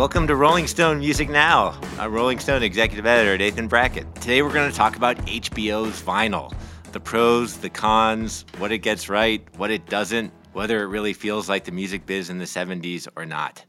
[0.00, 1.78] Welcome to Rolling Stone Music Now.
[1.98, 4.14] I'm Rolling Stone executive editor Nathan Brackett.
[4.14, 6.54] Today we're going to talk about HBO's vinyl
[6.92, 11.50] the pros, the cons, what it gets right, what it doesn't, whether it really feels
[11.50, 13.62] like the music biz in the 70s or not.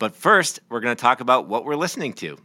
[0.00, 2.36] But first, we're going to talk about what we're listening to.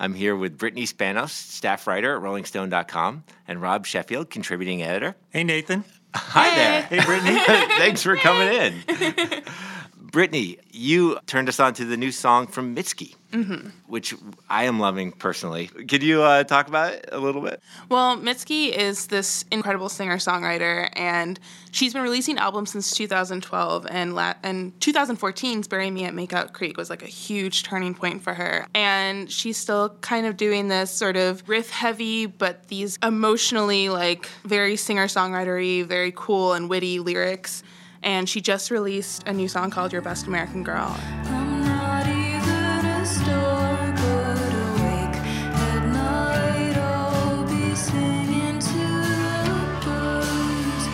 [0.00, 5.14] I'm here with Brittany Spanos, staff writer at RollingStone.com, and Rob Sheffield, contributing editor.
[5.28, 5.84] Hey, Nathan.
[6.12, 6.82] Hi there.
[6.82, 7.38] Hey, Brittany.
[7.78, 9.44] Thanks for coming in.
[10.10, 13.68] Brittany, you turned us on to the new song from Mitski, Mm-hmm.
[13.86, 14.12] which
[14.48, 15.68] I am loving personally.
[15.68, 17.62] Could you uh, talk about it a little bit?
[17.88, 21.38] Well, Mitski is this incredible singer songwriter, and
[21.70, 23.86] she's been releasing albums since 2012.
[23.88, 28.20] And la- and 2014's "Bury Me at Makeout Creek" was like a huge turning point
[28.20, 28.66] for her.
[28.74, 34.26] And she's still kind of doing this sort of riff heavy, but these emotionally like
[34.44, 37.62] very singer songwritery, very cool and witty lyrics.
[38.02, 40.96] And she just released a new song called "Your Best American Girl."
[41.26, 45.16] I'm not even a star, but awake
[45.54, 46.76] at night.
[46.78, 48.78] I'll be singing to
[49.46, 50.84] the birds.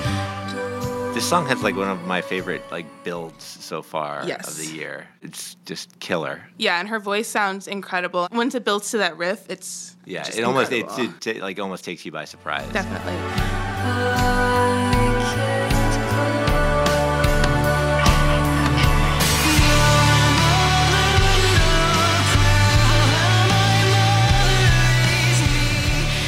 [1.14, 4.48] This song has like one of my favorite like builds so far Yes.
[4.48, 5.06] of the year.
[5.22, 6.42] It's just killer.
[6.58, 8.26] Yeah, and her voice sounds incredible.
[8.32, 11.58] Once it builds to that riff, it's Yeah, just it almost it, it, it, like
[11.60, 12.68] almost takes you by surprise.
[12.72, 13.14] definitely.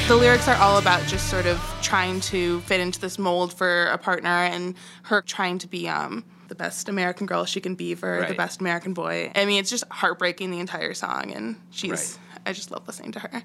[0.08, 3.84] The lyrics are all about just sort of trying to fit into this mold for
[3.88, 7.94] a partner and her trying to be um, the best American girl she can be
[7.94, 9.30] for the best American boy.
[9.34, 12.18] I mean, it's just heartbreaking the entire song, and she's, Right.
[12.46, 13.42] I just love listening to her.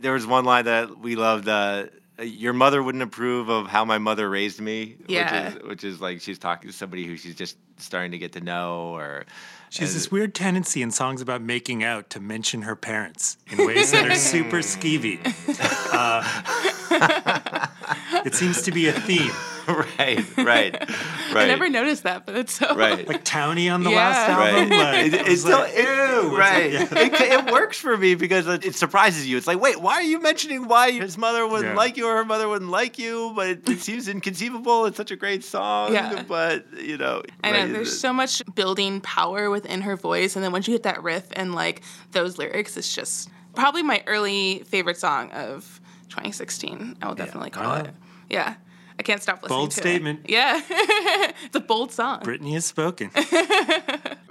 [0.00, 1.48] There was one line that we loved.
[1.48, 1.88] Uh,
[2.22, 4.96] your mother wouldn't approve of how my mother raised me.
[5.06, 5.50] Yeah.
[5.50, 8.32] Which is, which is like she's talking to somebody who she's just starting to get
[8.32, 9.26] to know, or
[9.70, 13.66] She has this weird tendency in songs about making out to mention her parents in
[13.66, 15.20] ways that are super skeevy.
[15.96, 16.22] Uh,
[18.24, 19.32] it seems to be a theme.
[19.68, 21.36] Right, right, right.
[21.36, 22.74] I never noticed that, but it's so.
[22.74, 23.06] Right.
[23.16, 23.96] Like Townie on the Yeah.
[23.96, 24.54] last Right.
[24.54, 24.70] album.
[24.78, 26.36] Like, It, it's still like, ew.
[26.36, 26.72] right.
[26.74, 29.36] It's like, it, it works for me because it, it surprises you.
[29.36, 31.76] It's like, wait, why are you mentioning why his mother wouldn't Yeah.
[31.76, 33.32] like you or her mother wouldn't like you?
[33.36, 34.86] But it, it seems inconceivable.
[34.86, 35.92] It's such a great song.
[35.92, 36.22] Yeah.
[36.26, 40.44] But you know, I know right, there's so much building power within her voice, and
[40.44, 41.82] then once you hit that riff and like
[42.12, 46.96] those lyrics, it's just probably my early favorite song of 2016.
[47.02, 47.74] I will definitely call Wow.
[47.82, 47.90] it.
[48.28, 48.54] Yeah,
[48.98, 50.20] I can't stop listening Bold to statement.
[50.24, 50.30] it.
[50.30, 52.20] Yeah, it's a bold song.
[52.22, 53.10] Brittany has spoken.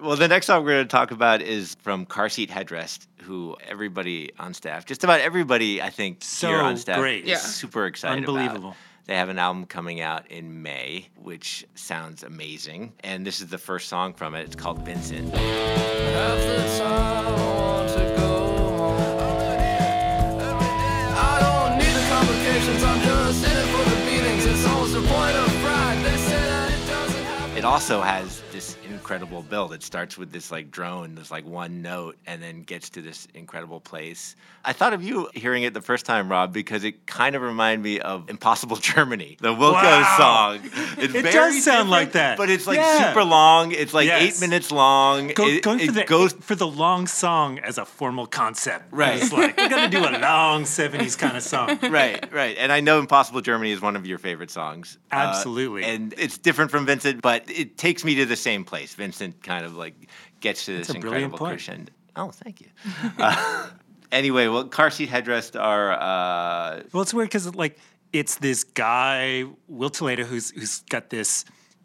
[0.01, 3.55] Well, the next song we're going to talk about is from Car Seat Headrest, who
[3.67, 7.23] everybody on staff, just about everybody, I think, So here on staff, great.
[7.23, 7.37] is Yeah.
[7.37, 8.35] super excited about.
[8.37, 8.75] Unbelievable.
[9.05, 12.93] They have an album coming out in May, which sounds amazing.
[13.03, 14.41] And this is the first song from it.
[14.43, 15.33] It's called Vincent.
[27.75, 29.73] Also has this incredible build.
[29.73, 33.27] It starts with this like drone, this like one note, and then gets to this
[33.33, 34.37] incredible place.
[34.63, 37.83] I thought of you hearing it the first time, Rob, because it kind of reminded
[37.83, 40.15] me of Impossible Germany, the Wilco Wow.
[40.17, 40.59] song.
[40.97, 42.37] It's It does sound like that.
[42.37, 43.09] but it's like Yeah.
[43.09, 43.73] super long.
[43.73, 44.21] It's like Yes.
[44.21, 45.27] eight minutes long.
[45.35, 48.85] Go, it, going it for the goes for the long song as a formal concept.
[48.91, 49.21] Right.
[49.21, 51.77] It's like we're gonna do a long '70s kind of song.
[51.81, 52.55] right, right.
[52.57, 54.97] And I know Impossible Germany is one of your favorite songs.
[55.11, 55.83] Uh, Absolutely.
[55.83, 58.93] and it's different from Vincent, but it takes me to the same place.
[58.95, 59.95] Vincent kind of like
[60.39, 61.51] gets to this incredible point.
[61.53, 61.91] crescendo.
[62.15, 62.67] Oh, thank you.
[63.19, 63.69] uh,
[64.11, 65.91] anyway, well, car seat headrest are.
[65.93, 67.77] Uh, Well, it's weird because like
[68.13, 71.43] it's this guy Will Toledo who's who's got this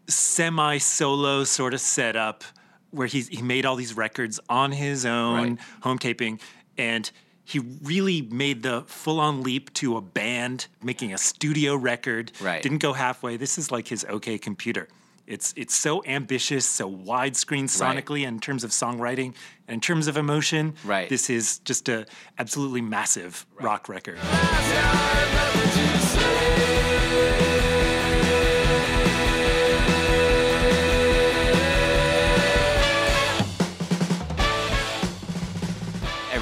[0.09, 2.45] semi-solo sort of setup
[2.91, 5.59] where he's he made all these records on his own Right.
[5.83, 6.41] home taping
[6.77, 7.11] and
[7.45, 12.63] he really made the full-on leap to a band making a studio record Right.
[12.63, 14.89] didn't go halfway this is like his okay computer
[15.31, 19.35] it's it's so ambitious so widescreen sonically in terms of songwriting
[19.69, 20.75] and in terms of emotion.
[20.85, 21.09] Right.
[21.09, 22.07] this is just a
[22.39, 24.19] absolutely massive rock record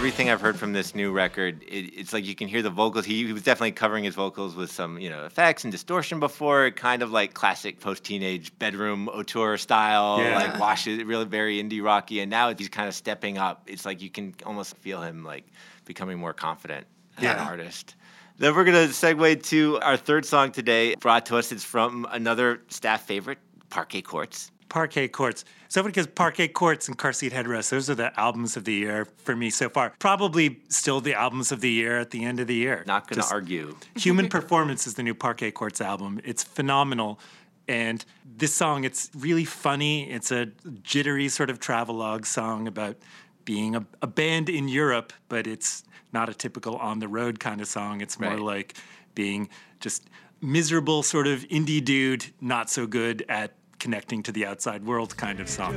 [0.08, 3.04] everything I've heard from this new record, it, it's like you can hear the vocals.
[3.04, 6.70] He, he was definitely covering his vocals with some, you know, effects and distortion before,
[6.70, 10.34] kind of like classic post-teenage bedroom auteur style, Yeah.
[10.36, 12.20] like washes, really very indie rocky.
[12.20, 13.64] And now he's kind of stepping up.
[13.66, 15.44] It's like you can almost feel him like
[15.84, 16.86] becoming more confident
[17.18, 17.94] as an artist.
[18.38, 21.52] Then we're gonna segue to our third song today, brought to us.
[21.52, 23.38] It's from another staff favorite,
[23.68, 24.52] Parquet Courts.
[24.68, 25.44] Parquet Courts.
[25.68, 29.06] So because Parquet Courts and Car Seat Headrest, those are the albums of the year
[29.18, 29.92] for me so far.
[29.98, 32.84] Probably still the albums of the year at the end of the year.
[32.86, 33.76] Not going to argue.
[33.96, 36.20] Human Performance is the new Parquet Courts album.
[36.24, 37.20] It's phenomenal.
[37.66, 40.10] And this song, it's really funny.
[40.10, 40.46] It's a
[40.82, 42.96] jittery sort of travelogue song about
[43.44, 47.60] being a, a band in Europe, but it's not a typical on the road kind
[47.60, 48.00] of song.
[48.00, 48.40] It's more Right.
[48.40, 48.74] like
[49.14, 49.50] being
[49.80, 50.08] just
[50.40, 55.40] miserable sort of indie dude, not so good at connecting to the outside world kind
[55.40, 55.74] of song.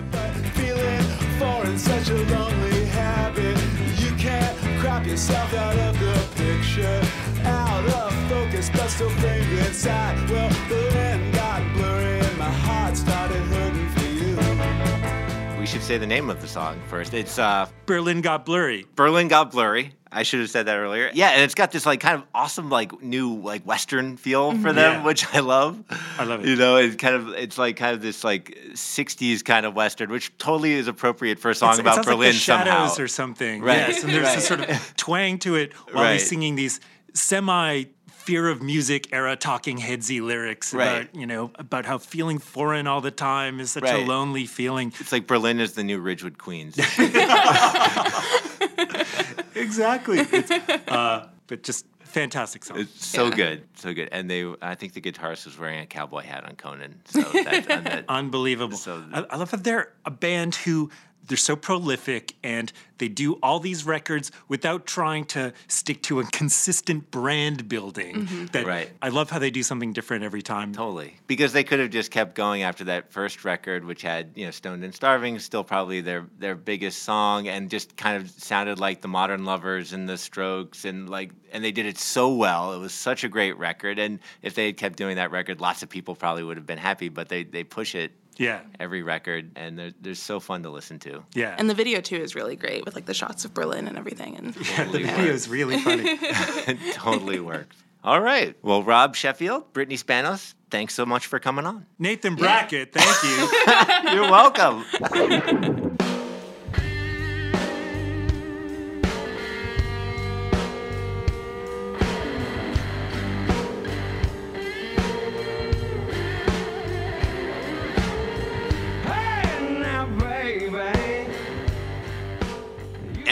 [0.54, 1.04] Feeling
[1.40, 3.58] foreign, such a lonely habit.
[4.00, 7.02] You can't crop yourself out of the picture.
[7.46, 10.30] Out of focus, but still framed inside.
[10.30, 13.31] Well, the got blurry and my heart started.
[15.62, 17.14] We should say the name of the song first.
[17.14, 18.88] It's uh, Berlin got blurry.
[18.96, 19.94] Berlin Got Blurry.
[20.12, 21.12] I should have said that earlier.
[21.14, 24.74] Yeah, and it's got this like kind of awesome like new like western feel for
[24.74, 25.04] them, Yeah.
[25.04, 25.84] which I love.
[26.18, 26.50] I love it.
[26.50, 30.10] You know, it's kind of it's like kind of this like '60s kind of western,
[30.10, 32.66] which totally is appropriate for a song It's- about sounds Berlin like the somehow.
[32.66, 33.62] Shadows or something.
[33.62, 33.78] Right.
[33.78, 34.58] Yes, and there's this Right.
[34.66, 36.14] sort of twang to it while Right.
[36.14, 36.80] he's singing these
[37.14, 37.84] semi
[38.22, 41.02] fear of music era talking headsy lyrics Right.
[41.04, 44.94] about you know about how feeling foreign all the time is such a lonely feeling.
[45.00, 46.78] It's like Berlin is the new Ridgewood Queens.
[49.56, 50.20] exactly.
[50.20, 52.80] It's, uh, but just fantastic song.
[52.80, 53.36] It's so Yeah.
[53.36, 54.10] good, so good.
[54.12, 57.00] And they, I think the guitarist was wearing a cowboy hat on Conan.
[57.06, 58.78] So that, and that Unbelievable.
[58.78, 60.90] So- I, I love that they're a band who
[61.32, 66.26] they're so prolific and they do all these records without trying to stick to a
[66.26, 68.26] consistent brand building.
[68.26, 68.46] Mm-hmm.
[68.48, 68.92] That Right.
[69.02, 70.74] I love how they do something different every time.
[70.74, 71.16] Totally.
[71.28, 74.52] Because they could have just kept going after that first record, which had, you know,
[74.52, 79.00] Stoned and Starving, still probably their their biggest song, and just kind of sounded like
[79.00, 82.74] the Modern Lovers and the Strokes, and like, and they did it so well.
[82.74, 85.82] It was such a great record, and if they had kept doing that record, lots
[85.82, 87.08] of people probably would have been happy.
[87.08, 88.12] But they they push it
[88.42, 88.62] Yeah.
[88.80, 91.24] every record, and they're they're so fun to listen to.
[91.34, 91.56] Yeah.
[91.58, 94.36] And the video too is really great with like the shots of Berlin and everything.
[94.36, 96.04] And Yeah, the video is really funny.
[96.08, 97.76] it totally works.
[98.04, 98.56] All right.
[98.64, 101.86] Well, Rob Sheffield, Brittany Spanos, thanks so much for coming on.
[102.00, 104.12] Nathan Brackett, thank you.
[104.16, 105.78] You're welcome.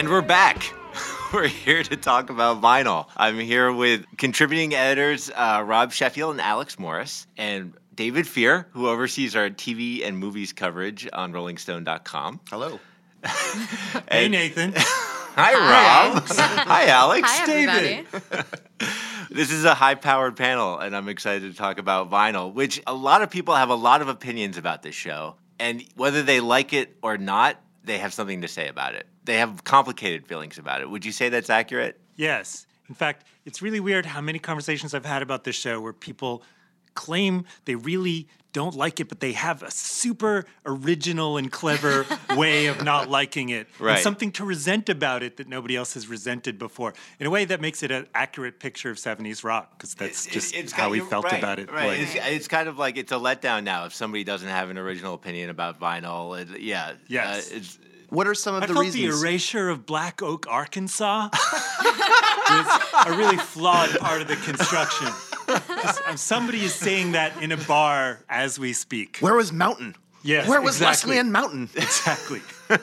[0.09, 0.73] And we're back.
[1.35, 3.05] We're here to talk about vinyl.
[3.15, 8.89] I'm here with contributing editors uh, Rob Sheffield and Alex Morris, and David Fear, who
[8.89, 12.39] oversees our TV and movies coverage on RollingStone.com.
[12.49, 12.79] Hello.
[14.11, 14.73] hey, Nathan.
[14.77, 16.23] Hi, Rob.
[16.27, 17.29] Hi, Alex.
[17.29, 18.07] Hi, David.
[19.29, 22.95] This is a high powered panel, and I'm excited to talk about vinyl, which a
[22.95, 25.35] lot of people have a lot of opinions about this show.
[25.59, 29.05] And whether they like it or not, they have something to say about it.
[29.25, 30.89] They have complicated feelings about it.
[30.89, 31.99] Would you say that's accurate?
[32.15, 32.65] Yes.
[32.87, 36.43] In fact, it's really weird how many conversations I've had about this show where people
[36.95, 42.03] claim they really don't like it, but they have a super original and clever
[42.35, 43.67] way of not liking it.
[43.77, 43.93] Right.
[43.93, 46.95] And something to resent about it that nobody else has resented before.
[47.19, 50.55] In a way that makes it an accurate picture of 70s rock, because that's just
[50.55, 51.71] It's how we felt right, about it.
[51.71, 51.89] Right.
[51.89, 54.79] like- It's, it's kind of like it's a letdown now if somebody doesn't have an
[54.79, 56.39] original opinion about vinyl.
[56.41, 56.93] It, yeah.
[57.07, 57.51] Yes.
[57.51, 57.77] Uh, it's,
[58.09, 59.21] What are some of I the felt reasons?
[59.21, 61.29] the erasure of Black Oak, Arkansas
[62.49, 65.07] was a really flawed part of the construction.
[66.07, 69.17] Um, Somebody is saying that in a bar as we speak.
[69.19, 69.95] Where was Mountain?
[70.23, 71.09] Yes, Where was exactly.
[71.11, 71.69] Leslie and Mountain?
[71.75, 72.41] Exactly.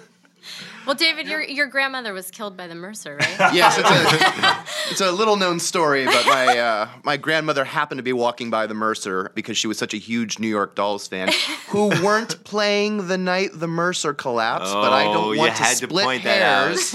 [0.86, 3.36] Well, David, your your grandmother was killed by the Mercer, right?
[3.54, 8.02] yes, it's a, it's a little known story, but my uh, my grandmother happened to
[8.02, 11.30] be walking by the Mercer because she was such a huge New York Dolls fan,
[11.68, 14.72] who weren't playing the night the Mercer collapsed.
[14.74, 16.66] but I Oh, don't you want to had to split point that out.
[16.68, 16.94] hairs.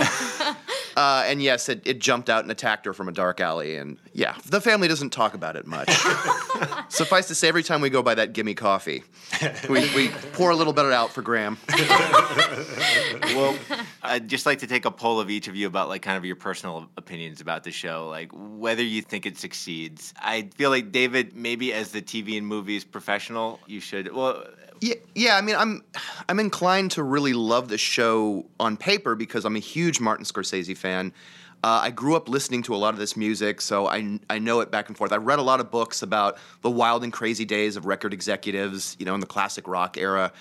[0.95, 3.75] uh, and yes, it, it jumped out and attacked her from a dark alley.
[3.77, 5.89] And yeah, the family doesn't talk about it much.
[6.89, 9.03] Suffice to say, every time we go by that gimme coffee,
[9.69, 11.57] we, we pour a little bit out for Graham.
[13.35, 13.57] well,
[14.03, 16.25] I'd just like to take a poll of each of you about like kind of
[16.25, 20.13] your personal opinions about the show, like whether you think it succeeds.
[20.19, 24.13] I feel like David, maybe as the TV and movies professional, you should.
[24.13, 24.43] Well,
[24.81, 25.37] Yeah, yeah.
[25.37, 25.83] I mean, I'm
[26.27, 30.75] I'm inclined to really love the show on paper because I'm a huge Martin Scorsese
[30.77, 31.13] fan.
[31.63, 34.61] Uh, I grew up listening to a lot of this music, so I I know
[34.61, 35.11] it back and forth.
[35.11, 38.95] I read a lot of books about the wild and crazy days of record executives,
[38.97, 40.33] you know, in the classic rock era.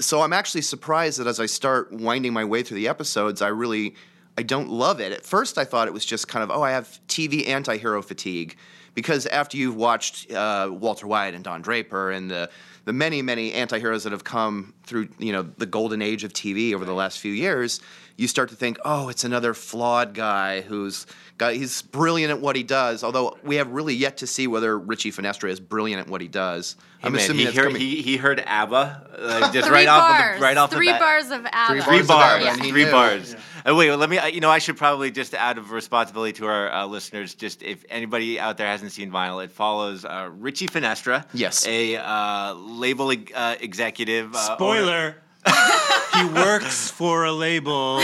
[0.00, 3.48] So I'm actually surprised that as I start winding my way through the episodes, I
[3.48, 3.94] really
[4.36, 5.12] I don't love it.
[5.12, 8.56] At first, I thought it was just kind of oh, I have TV anti-hero fatigue
[8.94, 12.50] because after you've watched uh, Walter White and Don Draper and the
[12.88, 16.72] the many many anti-heroes that have come through you know the golden age of TV
[16.72, 17.80] over the last few years,
[18.16, 21.04] you start to think, oh, it's another flawed guy who's
[21.36, 23.04] got he's brilliant at what he does.
[23.04, 26.28] Although we have really yet to see whether Richie Finestra is brilliant at what he
[26.28, 26.76] does.
[27.02, 27.80] I'm Man, assuming he, heard, coming.
[27.80, 30.32] he, he heard ABBA uh, just Three right off bars.
[30.34, 31.00] of the, right off Three the bat.
[31.00, 31.82] bars of ABBA.
[31.82, 32.42] Three bars of bars.
[32.44, 32.90] ABBA, and Three knew.
[32.90, 33.36] bars.
[33.68, 34.18] Uh, wait, let me.
[34.18, 37.62] uh, You know, I should probably just out of responsibility to our uh, listeners, just
[37.62, 41.24] if anybody out there hasn't seen vinyl, it follows uh, Richie Finestra.
[41.32, 41.64] Yes.
[41.68, 44.34] a uh, label uh, executive.
[44.34, 45.16] Uh, owner- Spoiler.
[46.14, 48.00] he works for a label,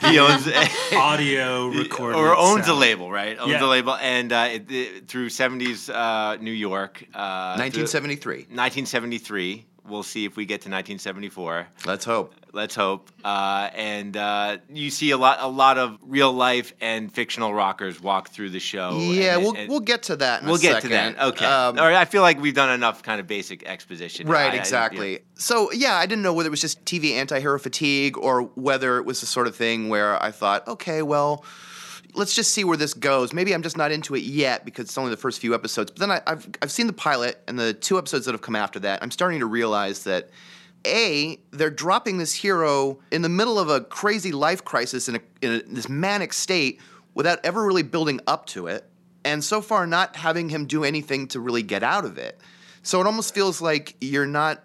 [0.00, 0.48] He owns
[0.92, 2.18] audio recording.
[2.18, 3.38] or owns a label, right?
[3.38, 3.64] Owns Yeah.
[3.64, 8.46] a label, and uh, it, it- through '70s uh, New York, uh, 1973.
[8.50, 9.66] 1973.
[9.86, 11.66] We'll see if we get to 1974.
[11.86, 12.34] Let's hope.
[12.52, 13.10] Let's hope.
[13.22, 18.00] Uh, and uh, you see a lot, a lot of real life and fictional rockers
[18.00, 18.98] walk through the show.
[18.98, 20.42] Yeah, and- we'll and- we'll get to that.
[20.42, 20.90] In we'll get second.
[20.90, 21.20] to that.
[21.28, 21.44] Okay.
[21.44, 21.94] Um, All right.
[21.96, 24.26] I feel like we've done enough kind of basic exposition.
[24.28, 25.12] Right, I- I- exactly.
[25.12, 25.18] yeah.
[25.34, 29.04] So yeah, I didn't know whether it was just TV anti-hero fatigue or whether it
[29.04, 31.44] was the sort of thing where I thought, okay, well,
[32.14, 33.32] let's just see where this goes.
[33.34, 35.90] Maybe I'm just not into it yet because it's only the first few episodes.
[35.90, 38.56] But then I, I've I've seen the pilot and the two episodes that have come
[38.56, 39.02] after that.
[39.02, 40.30] I'm starting to realize that.
[40.86, 45.20] A, they're dropping this hero in the middle of a crazy life crisis in, a,
[45.42, 46.80] in a, this manic state
[47.14, 48.84] without ever really building up to it,
[49.24, 52.40] and so far not having him do anything to really get out of it.
[52.82, 54.62] So it almost feels like you're not.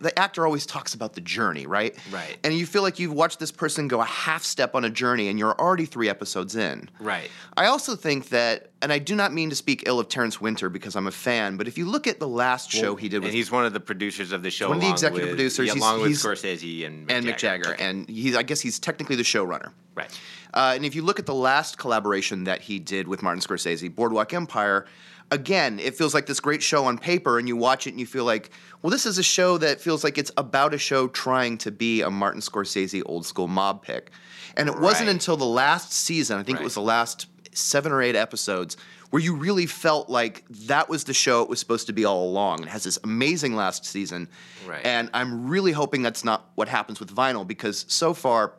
[0.00, 1.96] The actor always talks about the journey, right?
[2.10, 2.36] Right.
[2.44, 5.28] And you feel like you've watched this person go a half step on a journey
[5.28, 6.88] and you're already three episodes in.
[7.00, 7.30] Right.
[7.56, 10.68] I also think that, and I do not mean to speak ill of Terrence Winter
[10.68, 13.28] because I'm a fan, but if you look at the last show he did with
[13.28, 14.68] And he's one of the producers of the show.
[14.68, 15.66] One of the executive with- producers.
[15.68, 17.84] yeah, He's- along with he's- Scorsese and Mick and Mick Jagger, Okay.
[17.84, 19.72] and he's I guess he's technically the showrunner.
[19.94, 20.10] Right.
[20.52, 23.92] Uh, and if you look at the last collaboration that he did with Martin Scorsese,
[23.94, 24.86] Boardwalk Empire,
[25.30, 28.06] again, it feels like this great show on paper, and you watch it and you
[28.06, 28.50] feel like,
[28.82, 32.02] well, this is a show that feels like it's about a show trying to be
[32.02, 34.10] a Martin Scorsese old school mob pick.
[34.56, 38.02] And it wasn't until the last season, I think it was the last seven or
[38.02, 38.76] eight episodes,
[39.10, 42.24] where you really felt like that was the show it was supposed to be all
[42.28, 42.62] along.
[42.62, 44.28] It has this amazing last season.
[44.66, 44.84] Right.
[44.84, 48.54] And I'm really hoping that's not what happens with vinyl because so far,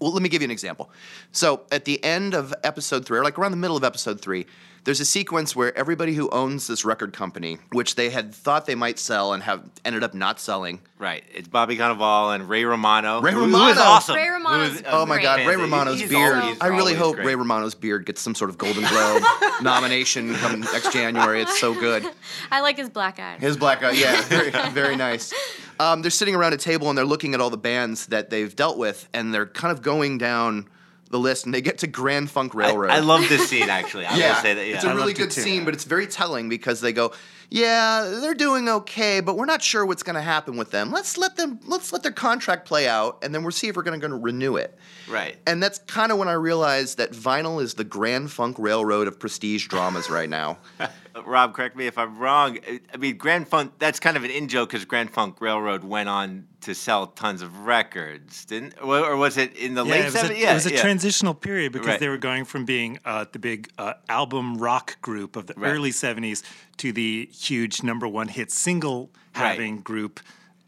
[0.00, 0.90] well, let me give you an example.
[1.32, 4.46] So at the end of episode three, or like around the middle of episode three,
[4.84, 8.74] there's a sequence where everybody who owns this record company, which they had thought they
[8.74, 10.80] might sell and have ended up not selling.
[10.98, 11.22] Right.
[11.32, 13.20] It's Bobby Cannavale and Ray Romano.
[13.20, 14.16] Ray who- Who is awesome.
[14.16, 15.22] Ray Romano's Who is- Oh my Great.
[15.22, 16.38] God, Ray Romano's he's beard.
[16.42, 17.26] always- I really hope great.
[17.28, 19.22] Ray Romano's beard gets some sort of Golden Globe
[19.62, 21.42] nomination come next January.
[21.42, 22.04] It's so good.
[22.50, 23.36] I like his black eye.
[23.38, 25.32] His black eye, yeah, very, very nice.
[25.78, 28.54] Um, they're sitting around a table and they're looking at all the bands that they've
[28.54, 30.66] dealt with, and they're kind of going down
[31.12, 32.90] the list, and they get to Grand Funk Railroad.
[32.90, 34.06] I love this scene actually.
[34.06, 34.66] I will say that.
[34.66, 34.74] Yeah.
[34.76, 37.12] It's a I really good scene, but it's very telling because they go,
[37.54, 40.90] "Yeah, they're doing okay, but we're not sure what's going to happen with them.
[40.90, 43.82] Let's let them let's let their contract play out and then we'll see if we're
[43.82, 44.78] going to renew it."
[45.08, 45.36] right.
[45.46, 49.18] And that's kind of when I realized that vinyl is the Grand Funk Railroad of
[49.18, 50.56] prestige dramas right now.
[51.26, 52.58] Rob, correct me if I'm wrong.
[52.66, 55.84] I- I mean, Grand Funk, that's kind of an in joke because Grand Funk Railroad
[55.84, 59.92] went on to sell tons of records, didn't Or or was it in the Yeah,
[59.92, 60.38] late 70s?
[60.40, 60.80] yeah, it was a yeah.
[60.80, 62.00] transitional period because Right.
[62.00, 65.72] they were going from being uh, the big uh, album rock group of the Right.
[65.72, 66.42] early 70s
[66.82, 69.50] to the huge number one hit single Right.
[69.52, 70.18] having group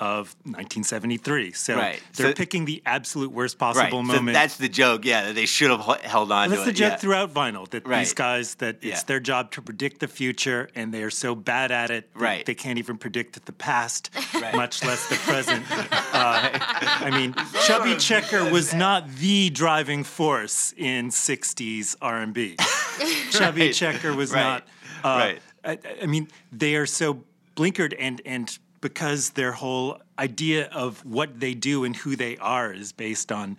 [0.01, 1.53] of 1973.
[1.53, 2.01] So Right.
[2.15, 3.73] they're So- picking the absolute worst Right.
[3.75, 4.35] possible So moment.
[4.35, 6.75] that's the joke, yeah, that they should have held on That's to the it.
[6.75, 6.97] joke yeah.
[6.97, 8.01] throughout vinyl that Right.
[8.01, 9.01] these guys that it's Yeah.
[9.07, 12.45] their job to predict the future and they are so bad at it Right.
[12.47, 14.55] they can't even predict the past, Right.
[14.55, 15.65] much less the present.
[15.93, 17.35] uh, I mean,
[17.67, 22.57] Chubby Checker was not the driving force in '60s R&B.
[23.31, 23.75] Chubby Right.
[23.75, 24.43] Checker was Right.
[24.43, 24.63] not.
[25.05, 25.43] Uh, Right.
[25.65, 27.23] I, I mean, they are so
[27.57, 32.73] blinkered and and because their whole idea of what they do and who they are
[32.73, 33.57] is based on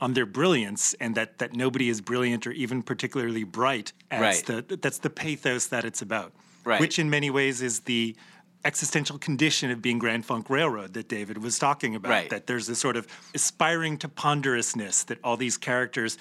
[0.00, 4.46] on their brilliance and that that nobody is brilliant or even particularly bright as Right.
[4.46, 6.32] the that's the pathos that it's about
[6.64, 6.80] Right.
[6.80, 8.16] which in many ways is the
[8.64, 12.30] existential condition of being Grand Funk Railroad that David was talking about Right.
[12.30, 16.18] that there's this sort of aspiring to ponderousness that all these characters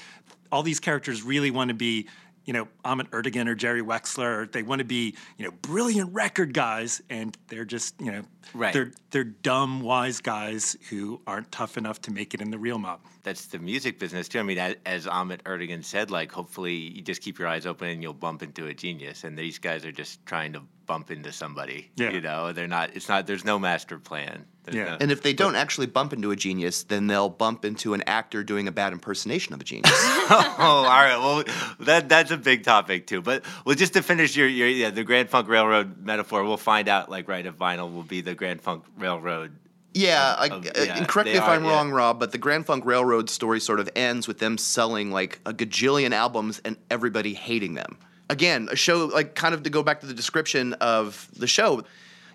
[0.51, 2.07] all these characters really want to be
[2.45, 6.53] you know Ahmet Ertegun or Jerry Wexler they want to be you know brilliant record
[6.53, 8.23] guys and they're just you know
[8.53, 8.73] Right.
[8.73, 12.77] they're they're dumb wise guys who aren't tough enough to make it in the real
[12.77, 14.39] mob That's the music business too.
[14.39, 17.89] I mean, as, as Ahmet Ertegun said, like hopefully you just keep your eyes open
[17.89, 19.23] and you'll bump into a genius.
[19.23, 21.89] And these guys are just trying to bump into somebody.
[21.95, 22.11] Yeah.
[22.11, 22.91] You know, they're not.
[22.95, 23.27] It's not.
[23.27, 24.45] There's no master plan.
[24.63, 24.83] There's Yeah.
[24.91, 28.03] no- And if they don't actually bump into a genius, then they'll bump into an
[28.07, 29.91] actor doing a bad impersonation of a genius.
[29.93, 31.17] oh, all right.
[31.17, 31.43] Well,
[31.81, 33.21] that that's a big topic too.
[33.21, 36.87] But well, just to finish your your yeah, the Grand Funk Railroad metaphor, we'll find
[36.87, 39.55] out like right if vinyl will be the Grand Funk Railroad.
[39.97, 41.71] Yeah, I, Of- uh, yeah, and correct me if are, I'm yeah.
[41.71, 45.39] wrong, Rob, but the Grand Funk Railroad story sort of ends with them selling like
[45.45, 47.97] a gajillion albums and everybody hating them.
[48.29, 51.83] Again, a show like kind of to go back to the description of the show.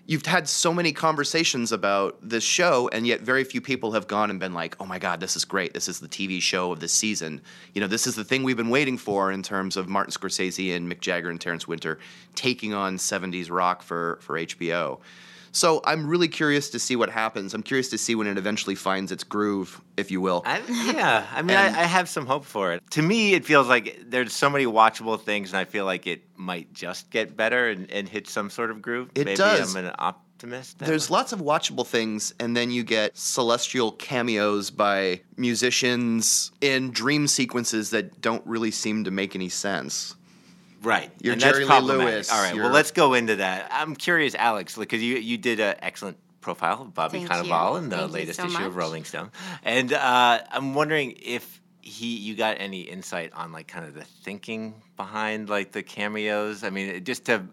[0.07, 4.29] You've had so many conversations about this show, and yet very few people have gone
[4.29, 5.73] and been like, "Oh my God, this is great!
[5.73, 7.41] This is the TV show of this season."
[7.73, 10.75] You know, this is the thing we've been waiting for in terms of Martin Scorsese
[10.75, 11.99] and Mick Jagger and Terrence Winter
[12.35, 14.99] taking on '70s rock for for HBO.
[15.51, 17.53] So I'm really curious to see what happens.
[17.53, 20.43] I'm curious to see when it eventually finds its groove, if you will.
[20.45, 22.83] I, yeah, I mean, I, I have some hope for it.
[22.91, 26.21] To me, it feels like there's so many watchable things, and I feel like it
[26.35, 29.09] might just get better and, and hit some sort of groove.
[29.15, 29.75] It Maybe does.
[29.75, 30.79] I'm an optimist.
[30.79, 31.17] There's way.
[31.17, 37.91] lots of watchable things, and then you get celestial cameos by musicians in dream sequences
[37.91, 40.15] that don't really seem to make any sense.
[40.81, 41.11] Right.
[41.21, 41.79] You're and that's Jerry Lee.
[41.81, 42.53] Lewis, All right.
[42.53, 43.69] you're- Well, let's go into that.
[43.71, 47.89] I'm curious, Alex, because you you did an excellent profile of Bobby Thank Cannavale in
[47.89, 48.75] the Thank latest so issue of.
[48.75, 49.31] Rolling Stone,
[49.63, 54.03] and uh, I'm wondering if he you got any insight on like kind of the
[54.23, 56.63] thinking behind like the cameos.
[56.63, 57.43] I mean, just to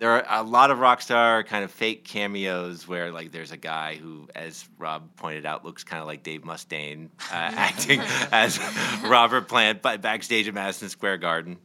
[0.00, 3.56] there are a lot of rock star kind of fake cameos where like there's a
[3.56, 8.00] guy who, as Rob pointed out, looks kind of like Dave Mustaine uh, acting
[8.32, 8.60] as
[9.04, 11.56] Robert Plant by backstage at Madison Square Garden,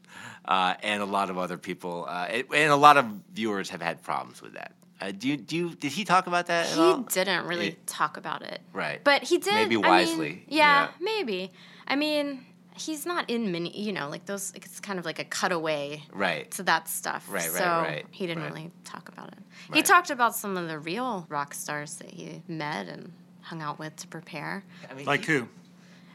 [0.46, 4.02] uh, and a lot of other people, uh, and a lot of viewers have had
[4.04, 4.74] problems with that.
[5.02, 6.98] Uh, do you do you, did he talk about that at all?
[6.98, 8.62] He didn't really It- talk about it.
[8.72, 9.04] Right.
[9.04, 9.54] But he did.
[9.54, 10.88] Maybe I mean, wisely, yeah, yeah.
[11.02, 11.52] maybe.
[11.88, 12.46] I mean,
[12.76, 16.50] he's not in many, you know, like those, it's kind of like a cutaway Right.
[16.52, 17.26] to that stuff.
[17.30, 18.54] Right, right, so right, he didn't right.
[18.54, 19.40] really talk about it.
[19.74, 23.80] He talked about some of the real rock stars that he met and hung out
[23.80, 24.64] with to prepare.
[24.90, 25.48] I mean, Like he- who?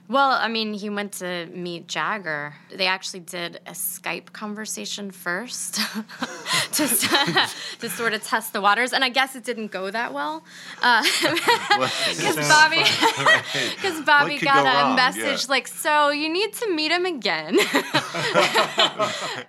[0.09, 2.55] Well, I mean, he went to meet Jagger.
[2.75, 5.75] They actually did a Skype conversation first
[6.73, 6.87] to,
[7.81, 10.43] to sort of test the waters, and I guess it didn't go that well.
[10.83, 11.03] Uh,
[12.09, 12.85] because Bobby,
[13.77, 14.97] because Bobby got go a wrong?
[14.97, 15.51] message Yeah.
[15.51, 17.59] like, "So you need to meet him again,"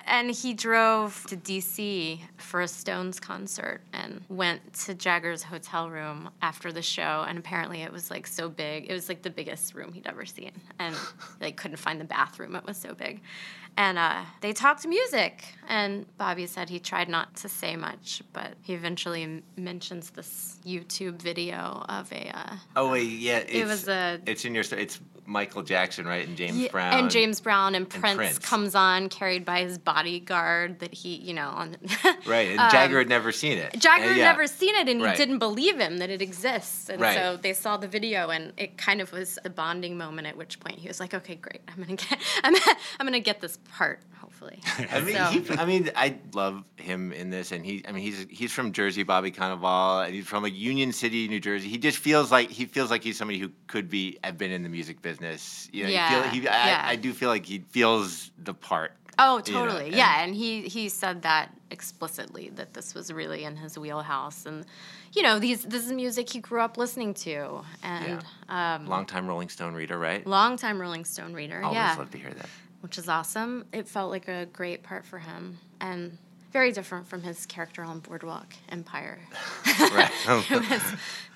[0.07, 2.21] and he drove to D.C.
[2.37, 7.81] for a Stones concert and went to Jagger's hotel room after the show, and apparently
[7.81, 8.89] it was like so big.
[8.89, 10.48] It was like the biggest room he'd ever seen,
[10.79, 10.95] and
[11.39, 12.55] they couldn't find the bathroom.
[12.55, 13.21] It was so big.
[13.77, 18.55] And uh, they talked music, and Bobby said he tried not to say much, but
[18.61, 23.37] he eventually m- mentions this YouTube video of a uh, Oh wait, yeah.
[23.47, 24.65] It's, was a- It's in your.
[24.71, 26.27] It's Michael Jackson, right?
[26.27, 26.93] And James Yeah, Brown.
[26.99, 28.39] And James Brown and Prince, Prince.
[28.39, 31.77] comes on carried by his bodyguard that he, you know, on
[32.25, 33.79] Right, and Um, Jagger had never seen it.
[33.79, 35.11] Jagger Uh, had never seen it and Right.
[35.11, 36.89] he didn't believe him that it exists.
[36.89, 37.15] And Right.
[37.15, 40.59] so they saw the video and it kind of was a bonding moment at which
[40.59, 41.61] point he was like, Okay, great.
[41.67, 42.55] I'm gonna get I'm
[42.99, 44.59] I'm gonna get this part, hopefully.
[44.91, 48.01] I mean, So- he, I mean, I love him in this, and he, I mean,
[48.01, 51.67] he's he's from Jersey, Bobby Cannavale, and he's from like Union City, New Jersey.
[51.69, 54.63] He just feels like he feels like he's somebody who could be have been in
[54.63, 55.69] the music business.
[55.71, 56.81] You know, Yeah, he feel, he, I, yeah.
[56.85, 58.93] I do feel like he feels the part.
[59.21, 59.85] Oh, you know, totally.
[59.87, 64.45] and- yeah, and he he said that explicitly that this was really in his wheelhouse,
[64.45, 64.65] and
[65.13, 69.49] you know, these this is music he grew up listening to, and um, Longtime Rolling
[69.49, 70.25] Stone reader, right?
[70.25, 71.61] Long time Rolling Stone reader.
[71.63, 72.49] Always yeah, love to hear that.
[72.81, 73.65] which is awesome.
[73.73, 76.17] It felt like a great part for him, and
[76.51, 79.19] very different from his character on Boardwalk Empire.
[79.79, 80.11] Right.
[80.27, 80.81] it was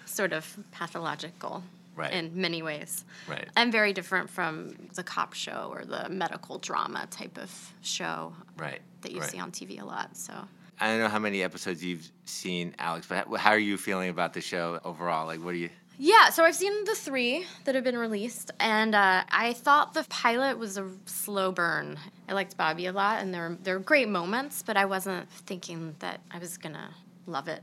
[0.05, 1.63] sort of pathological
[1.95, 2.11] Right.
[2.11, 3.05] in many ways.
[3.29, 3.47] Right.
[3.55, 7.51] And very different from the cop show or the medical drama type of
[7.83, 8.81] show Right.
[9.01, 9.29] that you right.
[9.29, 10.17] see on TV a lot.
[10.17, 10.33] So
[10.79, 14.33] I don't know how many episodes you've seen, Alex, but how- are you feeling about
[14.33, 15.27] the show overall?
[15.27, 15.69] Like, what do you?
[15.99, 20.03] yeah, so I've seen the three that have been released, and uh, I thought the
[20.09, 21.97] pilot was a slow burn.
[22.27, 25.29] I liked Bobby a lot, and there were, there were great moments, but I wasn't
[25.31, 26.89] thinking that I was gonna
[27.27, 27.61] love it.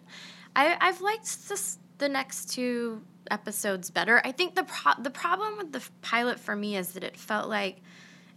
[0.54, 4.22] I, I've liked this the next two episodes better.
[4.24, 7.48] I think the pro- the problem with the pilot for me is that it felt
[7.48, 7.82] like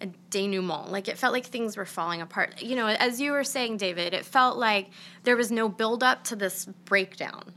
[0.03, 0.91] a denouement.
[0.91, 2.61] Like it felt like things were falling apart.
[2.61, 4.89] You know, as you were saying, David, it felt like
[5.23, 7.53] there was no build up to this breakdown.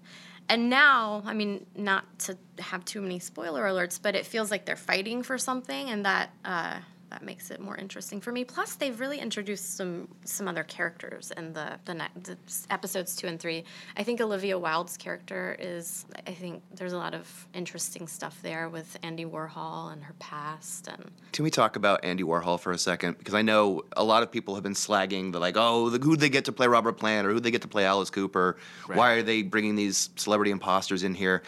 [0.48, 4.64] And now, I mean, not to have too many spoiler alerts, but it feels like
[4.64, 6.78] they're fighting for something, and that uh,
[7.10, 8.44] that makes it more interesting for me.
[8.44, 12.36] Plus, they've really introduced some some other characters in the the, ne- the
[12.70, 13.64] episodes two and three.
[13.96, 16.06] I think Olivia Wilde's character is.
[16.26, 20.88] I think there's a lot of interesting stuff there with Andy Warhol and her past
[20.88, 21.10] and.
[21.32, 23.18] Can we talk about Andy Warhol for a second?
[23.18, 26.16] Because I know a lot of people have been slagging the like, oh, the, who
[26.16, 28.56] they get to play Robert Plant or who they get to play Alice Cooper?
[28.86, 31.42] Why are they bringing these celebrity imposters in here?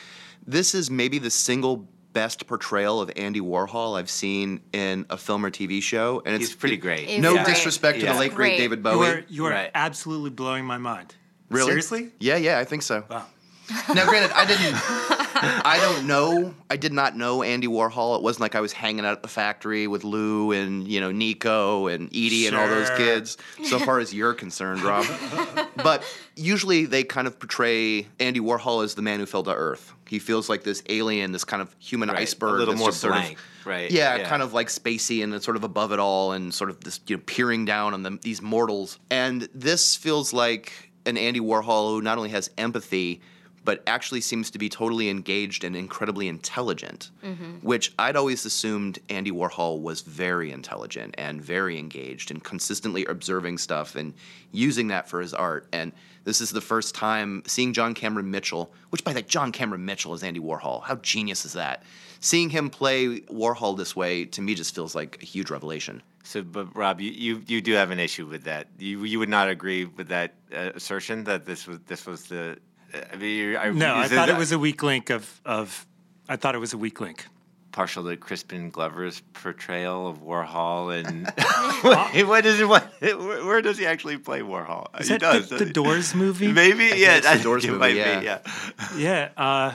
[0.46, 5.44] This is maybe the single best portrayal of Andy Warhol I've seen in a film
[5.44, 7.08] or TV show, and it's He's pretty great.
[7.08, 7.46] It's No great.
[7.46, 8.14] disrespect to Yeah.
[8.14, 8.58] the late great Great.
[8.58, 9.06] David You Bowie.
[9.08, 9.70] are, you are Right.
[9.74, 11.14] absolutely blowing my mind.
[11.50, 11.68] Really?
[11.68, 12.10] Seriously?
[12.18, 13.04] Yeah, yeah, I think so.
[13.08, 13.26] Wow.
[13.94, 14.74] Now, granted, I didn't.
[15.40, 16.54] I don't know.
[16.70, 18.16] I did not know Andy Warhol.
[18.16, 21.12] It wasn't like I was hanging out at the factory with Lou and you know
[21.12, 23.36] Nico and Edie and all those kids.
[23.64, 25.06] So far as you're concerned, Rob.
[25.76, 26.02] but
[26.34, 29.92] usually they kind of portray Andy Warhol as the man who fell to Earth.
[30.06, 32.20] He feels like this alien, this kind of human Right.
[32.20, 33.22] iceberg, A little more just sort of-
[33.66, 33.90] right?
[33.90, 34.28] yeah, Yeah.
[34.28, 37.16] kind of like spacey and sort of above it all, and sort of this you
[37.16, 38.98] know peering down on them, these mortals.
[39.10, 43.20] And this feels like an Andy Warhol who not only has empathy,
[43.68, 47.10] but actually seems to be totally engaged and incredibly intelligent.
[47.60, 53.58] Which I'd always assumed Andy Warhol was very intelligent and very engaged and consistently observing
[53.58, 54.14] stuff and
[54.52, 55.66] using that for his art.
[55.70, 55.92] And
[56.24, 59.84] this is the first time seeing John Cameron Mitchell, which by the way, John Cameron
[59.84, 60.82] Mitchell is Andy Warhol.
[60.84, 61.82] How genius is that?
[62.20, 66.02] Seeing him play Warhol this way to me just feels like a huge revelation.
[66.22, 68.68] So, but Rob, you, you, you do have an issue with that.
[68.78, 72.58] You you would not agree with that uh, assertion that this was this was the.
[73.12, 75.86] I mean, I, No, I thought it that was a weak link of of.
[76.28, 77.26] I thought it was a weak link.
[77.72, 81.26] partial to Crispin Glover's portrayal of Warhol and
[82.28, 82.68] what is it?
[82.68, 84.86] What where, where does he actually play Warhol?
[85.00, 85.48] Is he that does.
[85.48, 85.72] the, the?
[85.72, 86.50] Doors movie?
[86.52, 87.16] Maybe think yeah.
[87.18, 88.18] it's the Doors it movie, might yeah.
[88.20, 88.38] be yeah.
[88.96, 89.28] Yeah.
[89.36, 89.72] Uh,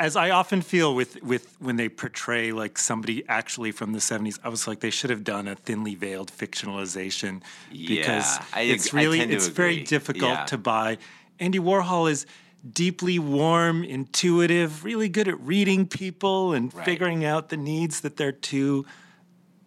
[0.00, 4.38] as I often feel with with when they portray like somebody actually from the '70s,
[4.44, 8.88] I was like they should have done a thinly veiled fictionalization because Yeah, I it's
[8.88, 10.44] ag- I really tend to it's very difficult Yeah.
[10.46, 10.98] to buy.
[11.40, 12.26] Andy Warhol is
[12.72, 16.84] deeply warm, intuitive, really good at reading people and Right.
[16.84, 18.84] figuring out the needs that they're too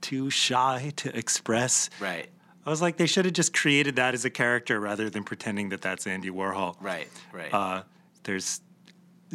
[0.01, 1.87] too shy to express.
[1.99, 2.27] Right.
[2.65, 5.69] I was like, they should have just created that as a character rather than pretending
[5.69, 6.75] that that's Andy Warhol.
[6.81, 7.07] Right.
[7.31, 7.53] Right.
[7.53, 7.83] Uh,
[8.23, 8.61] there's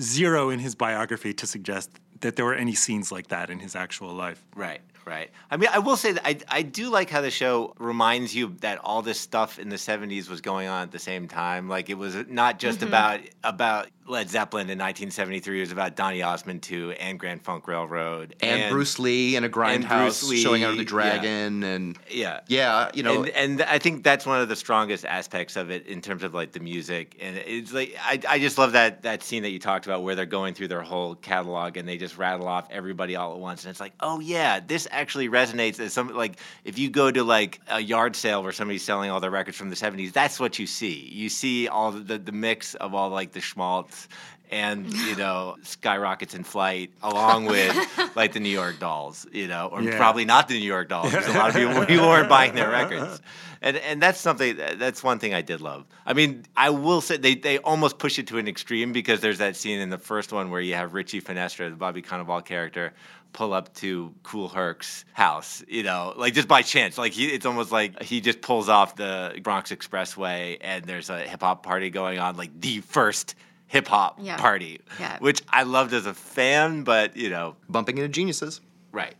[0.00, 3.76] zero in his biography to suggest that there were any scenes like that in his
[3.76, 4.44] actual life.
[4.56, 5.30] Right, right.
[5.50, 8.56] I mean, I will say that I, I do like how the show reminds you
[8.60, 11.68] that all this stuff in the 70s was going on at the same time.
[11.68, 12.88] Like, it was not just mm-hmm.
[12.88, 15.58] about about Led Zeppelin in 1973.
[15.58, 18.36] It was about Donny Osmond, too, and Grand Funk Railroad.
[18.40, 20.88] And, Bruce Lee in a grindhouse Lee, showing out of the yeah.
[20.88, 22.40] dragon and Yeah.
[22.48, 25.86] yeah, you know, and, and I think that's one of the strongest aspects of it
[25.86, 27.16] in terms of like the music.
[27.20, 30.14] And it's like I, I just love that that scene that you talked about where
[30.14, 33.64] they're going through their whole catalog and they just rattle off everybody all at once.
[33.64, 37.22] And it's like, oh yeah, this actually resonates as some like if you go to
[37.22, 40.58] like a yard sale where somebody's selling all their records from the seventies, that's what
[40.58, 41.08] you see.
[41.12, 44.08] You see all the, the, the mix of all like the schmaltz
[44.50, 47.76] and you know skyrockets in flight along with
[48.16, 49.96] like the new york dolls you know or Yeah.
[49.96, 52.70] probably not the new york dolls because a lot of people, people weren't buying their
[52.70, 53.20] records
[53.60, 57.16] and and that's something that's one thing i did love i mean i will say
[57.16, 60.32] they, they almost push it to an extreme because there's that scene in the first
[60.32, 62.92] one where you have richie finestra the bobby cannavale character
[63.32, 66.96] pull up to Kool Herc's house, you know, like just by chance.
[66.98, 71.18] Like he, it's almost like he just pulls off the Bronx Expressway and there's a
[71.18, 73.34] hip hop party going on, like the first
[73.66, 74.36] hip hop Yeah.
[74.36, 75.18] party, Yeah.
[75.18, 78.60] which I loved as a fan, but you know, bumping into geniuses.
[78.92, 79.14] right,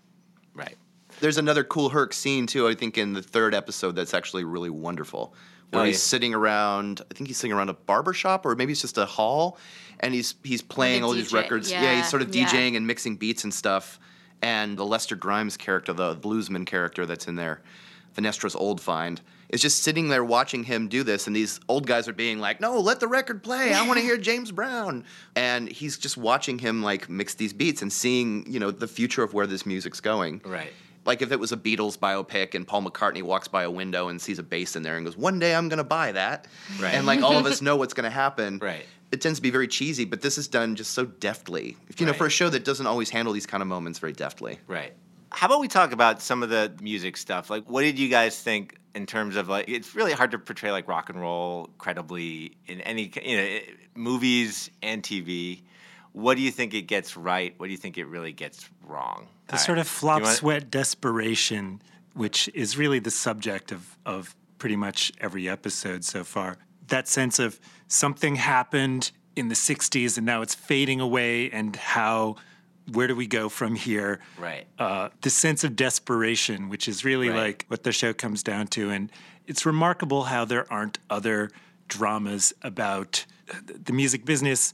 [0.55, 0.77] right.
[1.21, 2.69] There's another Kool Herc scene too.
[2.69, 5.35] I think in the third episode that's actually really wonderful,
[5.71, 5.99] where Oh, he's yeah.
[6.01, 7.01] sitting around.
[7.11, 9.59] I think he's sitting around a barber shop, or maybe it's just a hall,
[10.01, 11.71] and he's he's playing all these records.
[11.71, 11.83] Yeah.
[11.83, 12.47] yeah, he's sort of yeah.
[12.47, 13.99] DJing and mixing beats and stuff.
[14.43, 17.63] And the Lester Grimes character, the bluesman character that's in there,
[18.15, 21.27] Finestra's old find, is just sitting there watching him do this.
[21.27, 23.73] And these old guys are being like, "No, let the record play.
[23.73, 25.05] I want to hear James Brown."
[25.35, 29.23] And he's just watching him like mix these beats and seeing, you know, the future
[29.23, 30.73] of where this music's going Right.
[31.07, 34.21] Like if it was a Beatles biopic and Paul McCartney walks by a window and
[34.21, 36.47] sees a bass in there and goes, "One day I'm gonna buy that,"
[36.81, 36.95] Right.
[36.95, 38.59] and like all of us know what's gonna happen.
[38.59, 38.85] Right.
[39.13, 41.77] It tends to be very cheesy, but this is done just so deftly.
[41.89, 44.13] If you know, for a show that doesn't always handle these kind of moments very
[44.13, 44.59] deftly.
[44.67, 44.93] Right.
[45.31, 47.49] How about we talk about some of the music stuff?
[47.51, 49.69] Like, what did you guys think in terms of like?
[49.69, 53.59] It's really hard to portray like rock and roll credibly in any you know
[53.95, 55.63] movies and TV.
[56.17, 57.53] What do you think it gets right?
[57.59, 59.29] What do you think it really gets wrong?
[59.49, 59.83] The All sort right.
[59.83, 61.83] of flop, want- sweat, desperation,
[62.15, 66.57] which is really the subject of, of pretty much every episode so far.
[66.89, 72.37] That sense of something happened in the 60s and now it's fading away, and how
[72.93, 74.21] where do we go from here?
[74.39, 74.67] Right.
[74.79, 77.37] Uh, the sense of desperation, which is really Right.
[77.37, 78.89] like what the show comes down to.
[78.91, 79.13] And
[79.47, 81.51] it's remarkable how there aren't other
[81.89, 83.27] dramas about
[83.67, 84.73] the music business.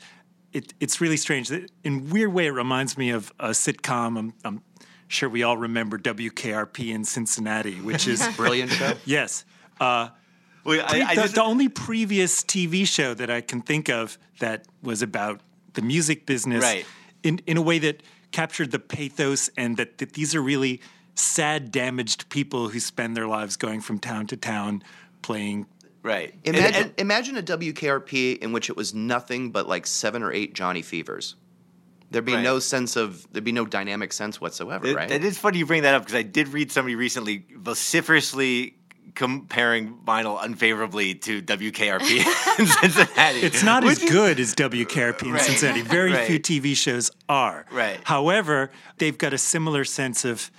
[0.52, 1.50] It, it's really strange.
[1.50, 4.18] In a weird way, it reminds me of a sitcom.
[4.18, 4.62] I'm, I'm
[5.08, 8.92] sure we all remember WKRP in Cincinnati, which is Brilliant show.
[9.04, 9.44] yes.
[9.80, 10.08] Uh,
[10.64, 14.18] Well, I, I the, just, the only previous TV show that I can think of
[14.40, 15.40] that was about
[15.74, 16.84] the music business Right.
[17.22, 20.80] in, in a way that captured the pathos and that, that these are really
[21.14, 24.82] sad, damaged people who spend their lives going from town to town
[25.22, 25.66] playing.
[26.02, 26.34] Right.
[26.44, 30.54] Imagine, and- imagine a WKRP in which it was nothing but like seven or eight
[30.54, 31.36] Johnny Fevers.
[32.10, 32.42] There'd be Right.
[32.42, 35.10] no sense of there'd be no dynamic sense whatsoever, It, right?
[35.10, 38.76] It is funny you bring that up because I did read somebody recently vociferously
[39.14, 42.18] comparing vinyl unfavorably to WKRP
[42.58, 43.40] in Cincinnati.
[43.40, 45.42] It's not as Which is- good as WKRP in Right.
[45.42, 45.82] Cincinnati.
[45.82, 46.26] Very Right.
[46.26, 47.66] few TV shows are.
[47.70, 48.00] Right.
[48.04, 50.50] However, they've got a similar sense of,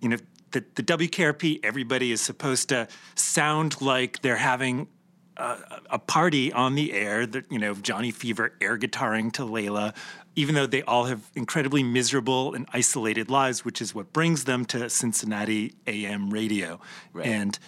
[0.00, 0.16] you know,
[0.52, 4.88] the, the WKRP, everybody is supposed to sound like they're having
[5.36, 5.56] a,
[5.90, 7.26] a party on the air.
[7.26, 9.94] That you know, Johnny Fever air guitaring to Layla,
[10.36, 14.64] even though they all have incredibly miserable and isolated lives, which is what brings them
[14.66, 16.80] to Cincinnati AM radio.
[17.12, 17.26] Right.
[17.26, 17.58] And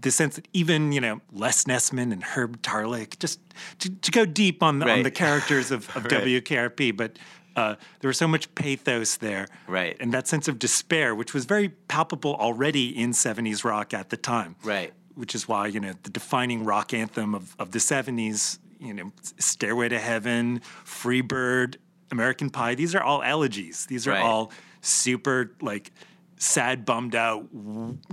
[0.00, 3.40] the sense that even you know Les Nessman and Herb Tarlek, just
[3.80, 6.24] to, to go deep on the, on the characters of, of Right.
[6.24, 7.18] WKRP, but.
[7.58, 9.96] Uh, there was so much pathos there, Right.
[10.00, 14.16] And that sense of despair, which was very palpable already in '70s rock at the
[14.16, 14.92] time, Right.
[15.14, 19.10] which is why you know the defining rock anthem of, of the 70s you know
[19.38, 21.76] stairway to heaven freebird
[22.12, 24.22] american pie these are all elegies these are Right.
[24.22, 25.90] all super like
[26.36, 27.42] sad bummed out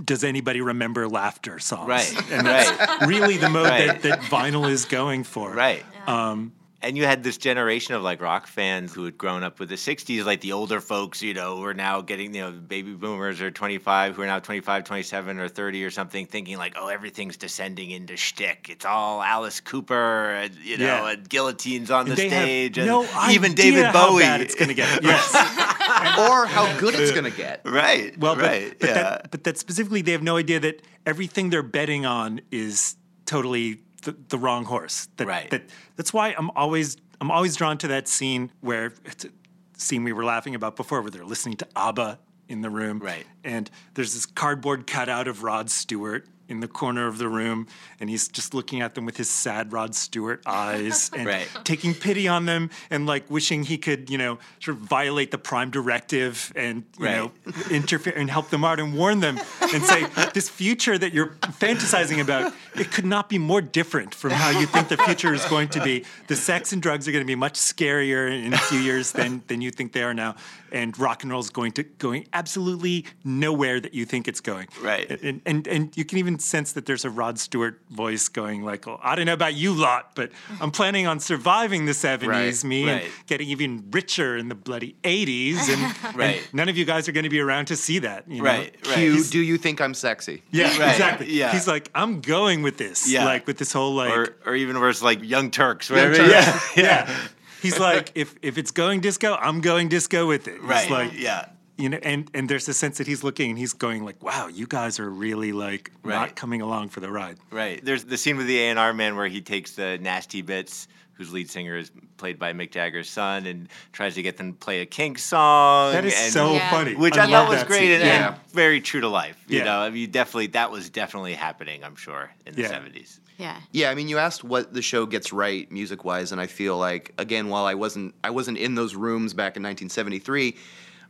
[0.04, 3.06] does anybody remember laughter songs Right, and that's right.
[3.12, 3.86] really the mode Right.
[3.86, 5.84] that, that vinyl is going for Right.
[6.08, 6.52] um,
[6.82, 9.74] and you had this generation of like rock fans who had grown up with the
[9.76, 13.40] 60s like the older folks you know who are now getting you know baby boomers
[13.40, 17.36] are 25 who are now 25 27 or 30 or something thinking like oh everything's
[17.36, 18.68] descending into shtick.
[18.68, 21.10] It's all alice cooper and you know Yeah.
[21.12, 24.22] and guillotines on the they have stage and no even idea david how bowie.
[24.22, 25.02] bad it's going to get.
[25.02, 25.32] Yes.
[26.18, 27.60] Or how good it's gonna get.
[27.64, 28.94] right Well, but, but, yeah.
[28.94, 33.78] that, but that specifically, they have no idea that everything they're betting on is totally
[34.02, 35.08] the, the wrong horse.
[35.16, 35.50] That, Right.
[35.50, 35.64] That
[35.96, 39.30] that's why I'm always I'm always drawn to that scene where it's a
[39.76, 43.26] scene we were laughing about before, where they're listening to ABBA in the room, Right.
[43.42, 47.66] And there's this cardboard cutout of Rod Stewart in the corner of the room,
[48.00, 51.48] and he's just looking at them with his sad Rod Stewart eyes and Right.
[51.64, 55.38] taking pity on them and like wishing he could, you know, sort of violate the
[55.38, 57.32] prime directive and you know
[57.70, 59.38] interfere and help them out and warn them
[59.74, 61.30] and say this future that you're
[61.60, 65.44] fantasizing about it could not be more different from how you think the future is
[65.46, 66.04] going to be.
[66.28, 69.42] The sex and drugs are going to be much scarier in a few years than
[69.48, 70.36] than you think they are now,
[70.70, 74.68] and rock and roll is going to going absolutely nowhere that you think it's going.
[74.82, 75.10] Right.
[75.22, 78.86] And and and you can even sense that there's a Rod Stewart voice going like,
[78.86, 82.64] well, I don't know about you lot, but I'm planning on surviving the 70s, Right,
[82.64, 83.02] me, right.
[83.04, 87.12] and getting even richer in the bloody 80s, and, and none of you guys are
[87.12, 88.28] going to be around to see that.
[88.28, 88.44] You know?
[88.44, 88.98] Right, right.
[88.98, 90.42] Hugh, do you think I'm sexy?
[90.50, 91.32] Yeah, Right, exactly.
[91.32, 91.52] yeah.
[91.52, 93.10] He's like, I'm going with this.
[93.10, 93.24] Yeah.
[93.24, 96.30] Like with this whole like or, or even worse like young turks whatever Turks.
[96.76, 97.16] yeah yeah.
[97.62, 100.54] He's like, if if it's going disco, I'm going disco with it.
[100.54, 101.46] He's right like, yeah
[101.76, 104.46] you know, and and there's a sense that he's looking and he's going like, wow,
[104.48, 106.14] you guys are really like Right.
[106.14, 107.36] not coming along for the ride.
[107.50, 107.84] Right.
[107.84, 111.50] There's the scene with the A&R man where he takes the Nasty Bits, whose lead
[111.50, 114.86] singer is played by Mick Jagger's son, and tries to get them to play a
[114.86, 115.92] Kink song.
[115.92, 116.70] That is and, so Yeah.
[116.70, 116.94] funny.
[116.94, 118.26] Which I, love thought was great and, Yeah.
[118.28, 119.36] and very true to life.
[119.48, 119.64] You Yeah.
[119.64, 121.84] know, I mean, definitely that was definitely happening.
[121.84, 122.68] I'm sure in the Yeah.
[122.68, 123.20] 70s.
[123.38, 123.60] Yeah.
[123.70, 126.78] Yeah, I mean, you asked what the show gets right music wise, and I feel
[126.78, 130.56] like again, while I wasn't I wasn't in those rooms back in 1973.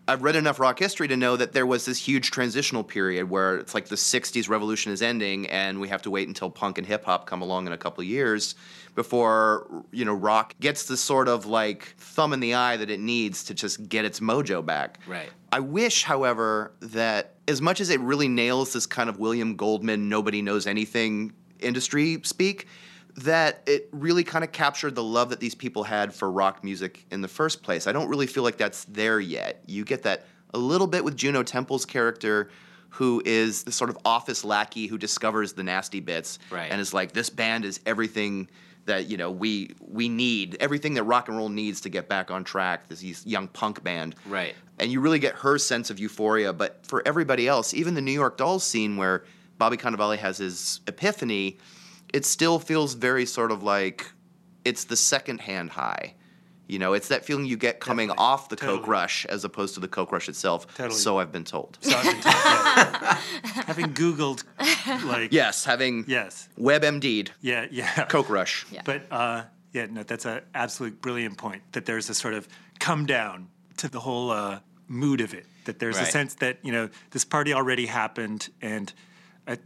[0.09, 3.57] I've read enough rock history to know that there was this huge transitional period where
[3.57, 6.87] it's like the 60s revolution is ending and we have to wait until punk and
[6.87, 8.55] hip hop come along in a couple of years
[8.95, 13.01] before you know rock gets the sort of like thumb in the eye that it
[13.01, 15.01] needs to just get its mojo back.
[15.09, 15.31] Right.
[15.51, 20.09] I wish, however, that as much as it really nails this kind of William Goldman,
[20.09, 22.67] nobody knows anything industry speak,
[23.19, 27.07] that it really kind of captured the love that these people had for rock music
[27.11, 27.87] in the first place.
[27.87, 29.63] I don't really feel like that's there yet.
[29.67, 32.51] You get that a little bit with Juno Temple's character,
[32.91, 36.71] who is the sort of office lackey who discovers the nasty bits Right.
[36.71, 38.49] and is like, this band is everything
[38.85, 42.31] that you know we we need everything that rock and roll needs to get back
[42.31, 44.55] on track this young punk band Right.
[44.79, 46.53] and you really get her sense of euphoria.
[46.53, 49.25] But for everybody else, even the New York Dolls scene where
[49.59, 51.59] Bobby Cannavale has his epiphany,
[52.17, 54.11] it still feels very sort of like
[54.65, 56.15] it's the second hand high.
[56.67, 58.25] You know, it's that feeling you get coming Definitely.
[58.25, 60.67] off the Coke Rush as opposed to the Coke Rush itself.
[60.75, 60.99] Totally.
[60.99, 61.77] So I've been told.
[61.83, 63.21] So I've been told, yeah.
[63.67, 64.45] Having Googled,
[65.05, 68.07] like, Yes, having yes, WebMD'd yeah, yeah.
[68.07, 68.65] Coke Rush.
[68.73, 68.81] Yeah.
[68.85, 69.43] But uh,
[69.75, 71.63] yeah, no, that's an absolute brilliant point.
[71.73, 72.49] That there's a sort of
[72.81, 75.45] come down to the whole uh, mood of it.
[75.67, 78.93] That there's a sense that you know this party already happened, and
[79.47, 79.59] I,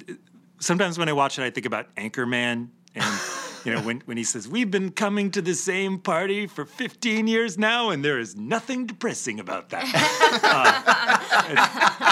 [0.60, 3.20] sometimes when I watch it, I think about Anchorman, and
[3.64, 7.26] you know when when he says we've been coming to the same party for 15
[7.26, 9.84] years now, and there is nothing depressing about that.
[10.42, 10.82] Uh,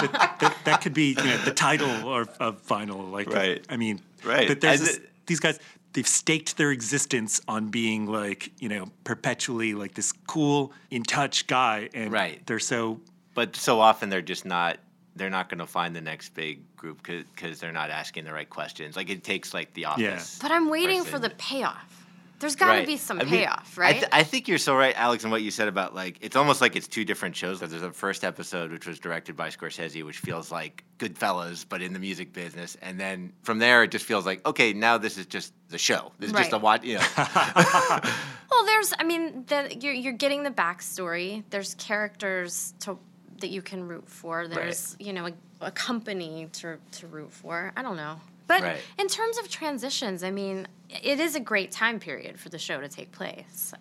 [0.01, 3.09] that, that, that could be you know, the title or of vinyl.
[3.11, 3.65] Like, Right.
[3.69, 4.47] I mean, Right.
[4.47, 5.59] That there's this, it- these guys
[5.93, 11.47] they've staked their existence on being like you know perpetually like this cool in touch
[11.47, 12.45] guy and Right.
[12.45, 12.99] they're so
[13.35, 14.77] But so often they're just not.
[15.15, 18.49] They're not going to find the next big group because they're not asking the right
[18.49, 18.95] questions.
[18.95, 20.39] Like it takes like the office.
[20.41, 21.95] But I'm waiting for the payoff.
[22.39, 22.87] There's got to Right.
[22.87, 23.93] be some I mean, payoff, I, right?
[23.95, 26.61] th- I think you're so right, Alex, in what you said about like it's almost
[26.61, 27.59] like it's two different shows.
[27.59, 31.91] There's a first episode which was directed by Scorsese, which feels like Goodfellas, but in
[31.91, 35.25] the music business, and then from there it just feels like okay, now this is
[35.25, 36.13] just the show.
[36.17, 36.61] This is just a Right.
[36.63, 36.83] watch.
[36.85, 37.03] You know,
[38.51, 41.43] Well, there's, I mean, the, you're you're getting the backstory.
[41.49, 42.97] There's characters to
[43.41, 44.47] that you can root for.
[44.47, 47.71] There's, you know, a, a company to to root for.
[47.75, 48.79] I don't know, but Right.
[48.97, 52.79] in terms of transitions, I mean, it is a great time period for the show
[52.81, 53.73] to take place.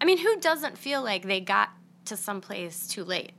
[0.00, 1.70] I mean, who doesn't feel like they got
[2.06, 3.32] to someplace too late?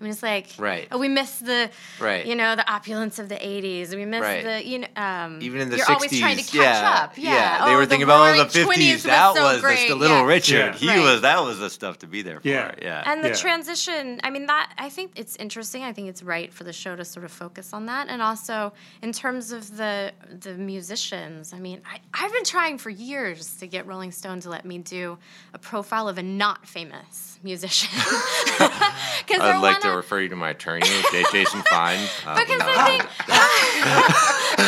[0.00, 0.88] I mean, it's like, Right.
[0.90, 2.26] Oh, we miss the, Right.
[2.26, 3.94] you know, the opulence of the '80s.
[3.94, 4.44] We miss Right.
[4.44, 7.12] the, you know, um, even in the you're 60s, always trying to catch yeah, up.
[7.16, 8.64] Yeah, they Oh, were the thinking about oh, the 50s.
[8.64, 9.88] 20s that so was, the, great.
[9.88, 10.24] the Little yeah.
[10.26, 10.56] Richard.
[10.56, 10.72] Yeah.
[10.74, 11.00] He Right.
[11.00, 12.48] was that was the stuff to be there for.
[12.48, 12.72] Yeah.
[12.82, 13.02] yeah.
[13.06, 13.34] And the Yeah.
[13.34, 15.84] transition, I mean, that I think it's interesting.
[15.84, 18.72] I think it's right for the show to sort of focus on that, and also
[19.00, 21.52] in terms of the the musicians.
[21.52, 24.78] I mean, I, I've been trying for years to get Rolling Stone to let me
[24.78, 25.18] do
[25.54, 27.90] a profile of a not famous musician.
[29.26, 30.86] Because I'd like to refer you to my attorney,
[31.32, 32.06] Jason Fine.
[32.26, 32.66] Uh, because no.
[32.66, 33.02] I think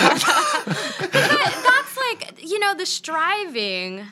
[1.12, 4.04] that- that's like you know the striving.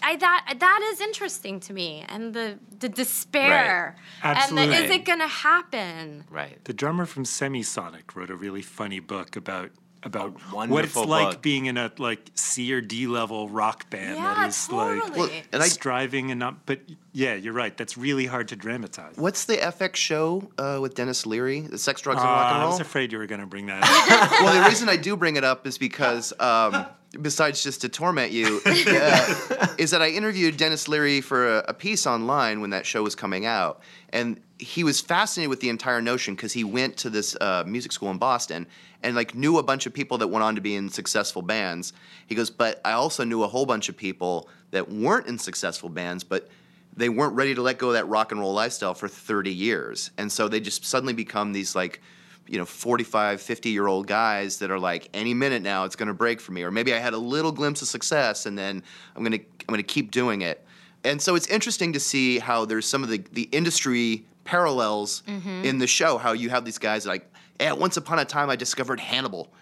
[0.00, 4.62] I, that that is interesting to me, and the the despair, Absolutely.
[4.62, 6.22] and the, is it gonna happen?
[6.30, 6.64] right.
[6.64, 9.72] the drummer from Semisonic wrote a really funny book about
[10.04, 11.42] about what it's like book.
[11.42, 15.00] being in a like C or D level rock band Yeah, that is totally.
[15.10, 16.80] like Well, and I, striving and not but
[17.12, 21.24] yeah you're right that's really hard to dramatize what's the FX show uh, with Denis
[21.26, 21.60] Leary?
[21.60, 22.68] The Sex, Drugs, and Uh, Rock and Roll.
[22.68, 24.30] I was afraid you were going to bring that up.
[24.42, 26.86] well, the reason I do bring it up is because, um,
[27.20, 31.74] besides just to torment you, uh, is that I interviewed Denis Leary for a, a
[31.74, 36.00] piece online when that show was coming out, and he was fascinated with the entire
[36.00, 38.66] notion because he went to this uh, music school in Boston
[39.02, 41.92] and like knew a bunch of people that went on to be in successful bands.
[42.26, 45.88] He goes, but I also knew a whole bunch of people that weren't in successful
[45.88, 46.48] bands, but
[46.96, 50.10] they weren't ready to let go of that rock and roll lifestyle for 30 years.
[50.16, 52.00] And so they just suddenly become these like,
[52.46, 56.08] you know, 45, 50 year old guys that are like, any minute now it's going
[56.08, 56.62] to break for me.
[56.62, 58.82] Or maybe I had a little glimpse of success and then
[59.16, 60.64] I'm going to, I'm going to keep doing it.
[61.04, 65.78] And so it's interesting to see how there's some of the, the industry parallels in
[65.78, 67.28] the show, how you have these guys like,
[67.60, 69.52] yeah, once upon a time I discovered Hannibal.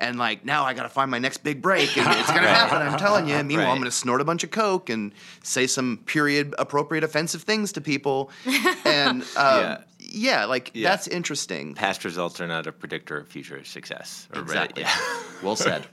[0.00, 2.78] And like now I got to find my next big break, and it's gonna happen.
[2.82, 3.40] I'm telling you.
[3.44, 5.12] Meanwhile, I'm gonna snort a bunch of coke and
[5.44, 8.30] say some period appropriate offensive things to people,
[8.84, 9.78] and um, Yeah.
[10.00, 10.44] yeah.
[10.46, 10.88] like Yeah.
[10.88, 11.74] that's interesting.
[11.74, 14.26] Past results are not a predictor of future success.
[14.34, 14.82] Or re- Exactly.
[14.82, 14.96] yeah.
[15.42, 15.86] Well said.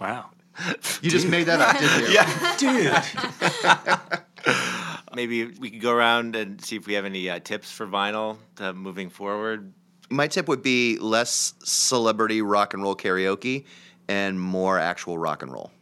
[0.00, 0.26] wow.
[1.02, 2.14] You just made that up, didn't you?
[2.14, 2.56] Yeah.
[4.44, 4.84] Dude.
[5.18, 8.36] Maybe we could go around and see if we have any uh, tips for vinyl
[8.60, 9.72] uh, moving forward.
[10.10, 13.64] My tip would be less celebrity rock and roll karaoke
[14.06, 15.72] and more actual rock and roll.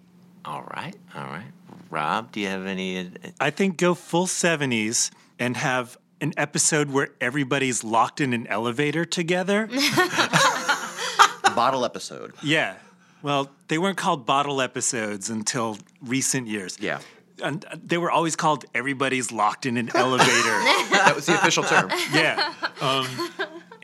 [0.46, 0.96] All right.
[1.14, 1.44] All right.
[1.90, 2.98] Rob, do you have any?
[2.98, 3.04] uh,
[3.38, 9.04] I think go full 70s and have an episode where everybody's locked in an elevator
[9.04, 9.66] together.
[11.54, 12.32] Bottle episode.
[12.42, 12.76] yeah.
[13.20, 16.78] Well, they weren't called bottle episodes until recent years.
[16.80, 17.00] Yeah.
[17.42, 20.32] And uh, they were always called everybody's locked in an elevator.
[20.96, 21.90] That was the official term.
[22.12, 22.52] yeah.
[22.80, 23.06] Um,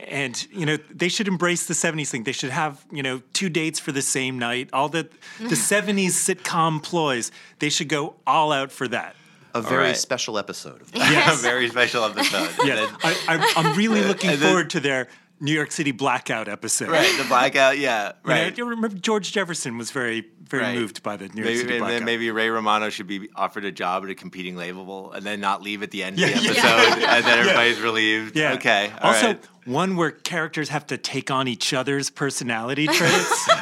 [0.08, 2.24] and you know they should embrace the 70s thing.
[2.24, 4.70] They should have you know two dates for the same night.
[4.72, 7.30] All the the 70s sitcom ploys.
[7.58, 9.14] They should go all out for that.
[9.54, 9.96] A very right.
[9.96, 10.80] special episode.
[10.80, 12.48] Of that Yeah, very special episode.
[12.64, 15.08] Yeah, I, I, I'm really looking And then- forward to their
[15.42, 16.88] New York City blackout episode.
[16.88, 17.76] Right, the blackout.
[17.76, 18.56] Yeah, You know, right.
[18.56, 20.74] you remember George Jefferson was very very Right.
[20.78, 21.96] moved by the New York Maybe, City and blackout.
[22.00, 25.40] then maybe Ray Romano should be offered a job at a competing label and then
[25.40, 27.14] not leave at the end Yeah, of the episode, yeah.
[27.16, 28.36] and then everybody's relieved.
[28.36, 28.52] Yeah.
[28.54, 28.92] Okay.
[29.00, 29.44] all also, right.
[29.64, 33.48] One where characters have to take on each other's personality traits.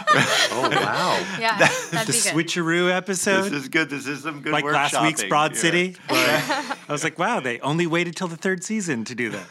[0.53, 1.25] Oh wow.
[1.39, 1.57] Yeah,
[1.93, 2.35] that'd the be good.
[2.35, 3.45] switcheroo episode.
[3.45, 3.89] This is good.
[3.89, 5.23] This is some good like last week's.
[5.25, 5.61] Broad Yeah.
[5.61, 5.97] City.
[6.11, 9.47] Like, I was like, wow, they only waited till the third season to do that.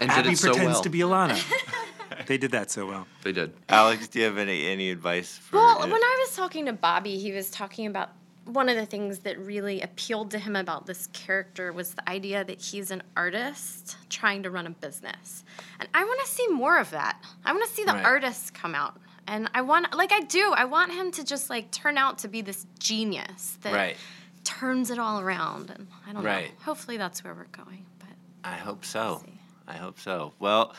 [0.00, 0.82] And Abbi did it so pretends well.
[0.82, 2.26] to be Ilana.
[2.26, 3.06] they did that so well.
[3.22, 3.52] They did.
[3.68, 5.36] Alex, do you have any any advice?
[5.36, 8.12] For, Well, when I was talking to Bobby, he was talking about
[8.46, 12.42] one of the things that really appealed to him about this character was the idea
[12.44, 15.44] that he's an artist trying to run a business.
[15.80, 17.22] And I want to see more of that.
[17.44, 18.04] I want to see the Right.
[18.04, 19.00] artists come out.
[19.26, 22.28] And I want, like I do, I want him to just like turn out to
[22.28, 23.96] be this genius that Right.
[24.44, 25.70] turns it all around.
[25.70, 26.48] And I don't Right.
[26.50, 26.64] know.
[26.64, 27.84] Hopefully that's where we're going.
[27.98, 28.08] But
[28.44, 29.22] I hope so.
[29.66, 30.32] I hope so.
[30.38, 30.74] Well,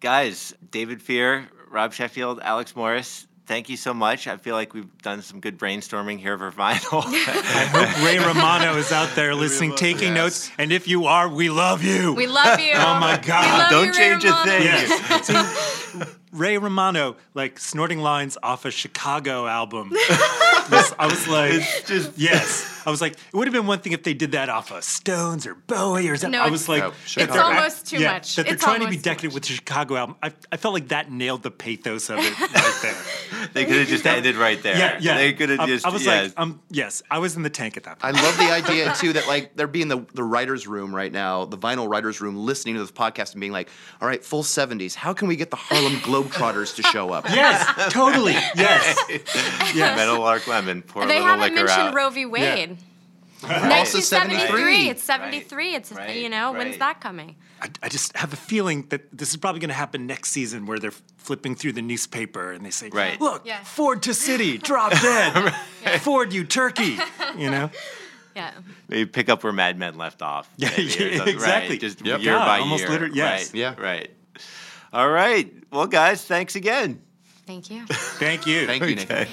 [0.00, 4.26] guys, David Fear, Rob Sheffield, Alex Morris, thank you so much.
[4.26, 7.02] I feel like we've done some good brainstorming here for vinyl.
[7.06, 10.50] I hope Ray Romano is out there listening, taking notes.
[10.58, 12.12] And if you are, we love you.
[12.14, 12.72] we love you.
[12.74, 13.58] Oh my We God.
[13.58, 14.50] love Don't you, change a Romano.
[14.50, 14.62] thing.
[14.62, 16.16] Yes.
[16.36, 19.92] See, Ray Romano, like snorting lines off a Chicago album.
[20.68, 21.62] This- I was like,
[22.16, 22.82] yes.
[22.86, 24.82] I was like, it would have been one thing if they did that off of
[24.82, 26.38] Stones or Bowie or something.
[26.38, 28.36] No, I was like, No, that almost too much.
[28.36, 30.16] That they're It's trying to be decadent with the Chicago album.
[30.22, 33.48] I, I felt like that nailed the pathos of it right there.
[33.54, 34.76] they could have just ended right there.
[34.76, 35.16] Yeah, yeah.
[35.18, 35.86] They could have I, just.
[35.86, 36.24] I was yes.
[36.30, 38.16] like, um, yes, I was in the tank at that point.
[38.16, 41.44] I love the idea too that like they're being the the writers' room right now,
[41.44, 43.68] the vinyl writers' room, listening to this podcast and being like,
[44.00, 44.94] "All right, full '70s.
[44.94, 48.32] How can we get the Harlem Globetrotters to show up?" yes, totally.
[48.32, 48.96] Yes.
[49.74, 49.96] yes.
[49.96, 50.82] Meadowlark Lemon.
[50.82, 51.94] Pour a They little haven't liquor mentioned out.
[51.94, 52.26] Roe v.
[52.26, 52.78] Wade.
[53.42, 54.46] Also 1973.
[54.48, 54.88] 73.
[54.88, 55.74] It's 73.
[55.74, 57.36] It's Right, you know when's that coming?
[57.60, 60.66] I, I just have a feeling that this is probably going to happen next season
[60.66, 63.20] where they're flipping through the newspaper and they say, Right.
[63.20, 63.62] look, Yeah.
[63.62, 65.54] Ford to city, drop dead.
[66.00, 66.98] Ford, you turkey.
[67.36, 67.70] You know?
[68.34, 68.52] Yeah.
[68.88, 70.50] They pick up where Mad Men left off.
[70.56, 71.74] Yeah, maybe, or yeah, exactly.
[71.74, 72.20] Right, Just Yep.
[72.20, 72.90] year Yeah, by almost year.
[72.90, 73.46] literally- yes.
[73.48, 73.54] Right.
[73.54, 73.74] Yeah.
[73.78, 74.10] Right.
[74.92, 75.52] All right.
[75.70, 77.02] Well, guys, thanks again.
[77.46, 77.86] Thank you.
[78.18, 78.66] Thank you.
[78.66, 79.10] Thank you, Nick.
[79.10, 79.28] Okay.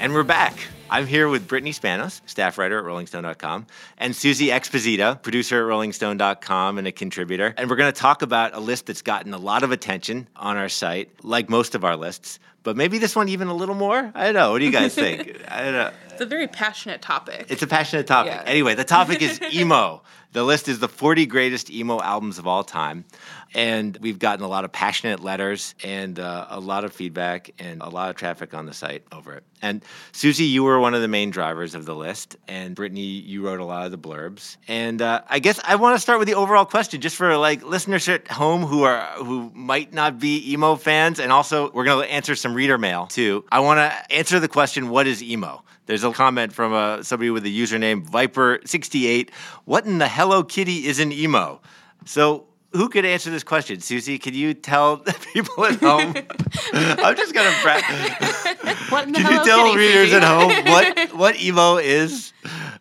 [0.00, 0.56] And we're back.
[0.88, 3.66] I'm here with Brittany Spanos, staff writer at RollingStone.com,
[3.98, 7.54] and Suzy Exposito, producer at RollingStone.com and a contributor.
[7.56, 10.56] And we're going to talk about a list that's gotten a lot of attention on
[10.56, 14.12] our site, like most of our lists, but maybe this one even a little more.
[14.14, 14.52] I don't know.
[14.52, 15.36] What do you guys think?
[15.48, 15.90] I don't know.
[16.20, 17.46] It's a very passionate topic.
[17.48, 18.34] It's a passionate topic.
[18.34, 18.42] Yeah.
[18.44, 20.02] Anyway, the topic is emo.
[20.32, 23.06] The list is the 40 greatest emo albums of all time.
[23.54, 27.80] And we've gotten a lot of passionate letters and uh, a lot of feedback and
[27.80, 29.44] a lot of traffic on the site over it.
[29.62, 32.36] And Suzy, you were one of the main drivers of the list.
[32.46, 34.58] And Brittany, you wrote a lot of the blurbs.
[34.68, 37.64] And uh, I guess I want to start with the overall question, just for like
[37.64, 41.18] listeners at home who are who might not be emo fans.
[41.18, 43.46] And also, we're going to answer some reader mail too.
[43.50, 45.64] I want to answer the question, what is emo?
[45.86, 49.30] There's a comment from uh, somebody with the username Viper68.
[49.64, 51.60] What in the Hello Kitty is an emo?
[52.04, 53.80] So, who could answer this question?
[53.80, 56.14] Suzy, can you tell the people at home?
[56.72, 57.54] I'm just gonna.
[57.62, 57.80] Bra-
[58.90, 62.32] what in the can you tell Kitty, readers at home what what emo is?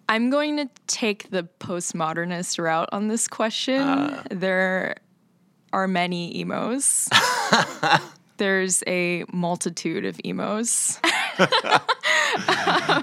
[0.08, 4.18] I'm going to take the postmodernist route on this question.
[4.32, 4.96] there
[5.72, 7.10] are many emos.
[8.40, 11.00] There's a multitude of emos.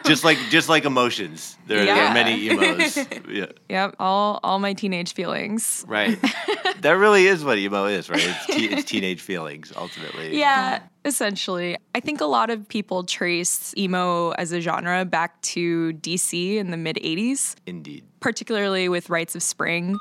[0.05, 2.97] Just like just like emotions, there, there are many emos.
[3.29, 5.85] Yeah, Yep, all all my teenage feelings.
[5.89, 6.19] right.
[6.81, 8.23] that really is what emo is, right?
[8.25, 10.39] It's, te- it's teenage feelings ultimately.
[10.39, 11.77] Yeah, essentially.
[11.95, 16.71] I think a lot of people trace emo as a genre back to DC in
[16.71, 18.05] the mid 80s, indeed.
[18.21, 19.97] particularly with Rites of Spring.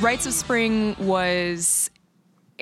[0.00, 1.90] Rites of Spring was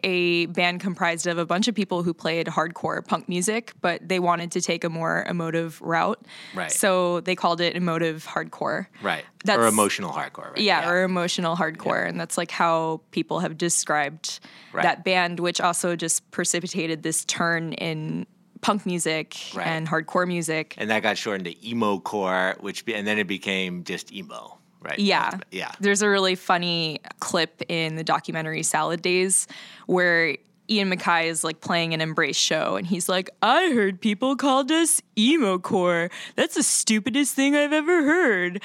[0.05, 4.18] a band comprised of a bunch of people who played hardcore punk music, but they
[4.18, 6.20] wanted to take a more emotive route.
[6.55, 6.70] Right.
[6.70, 8.86] So they called it emotive hardcore.
[9.03, 9.24] Right.
[9.49, 10.51] or emotional hardcore.
[10.51, 10.59] Right?
[10.59, 12.07] Yeah, or emotional hardcore.
[12.09, 14.41] And that's like how people have described
[14.72, 14.82] Right.
[14.82, 18.26] that band, which also just precipitated this turn in
[18.61, 19.66] punk music Right.
[19.66, 20.74] and hardcore music.
[20.78, 24.57] and that got shortened to emo core, which be, and then it became just emo,
[24.81, 24.99] right?
[24.99, 25.39] Yeah.
[25.51, 25.72] yeah.
[25.81, 29.47] There's a really funny clip in the documentary Salad Days
[29.87, 30.37] where
[30.71, 34.71] Ian MacKaye is like playing an Embrace show, and he's like, "I heard people called
[34.71, 36.11] us emo core.
[36.37, 38.62] That's the stupidest thing I've ever heard."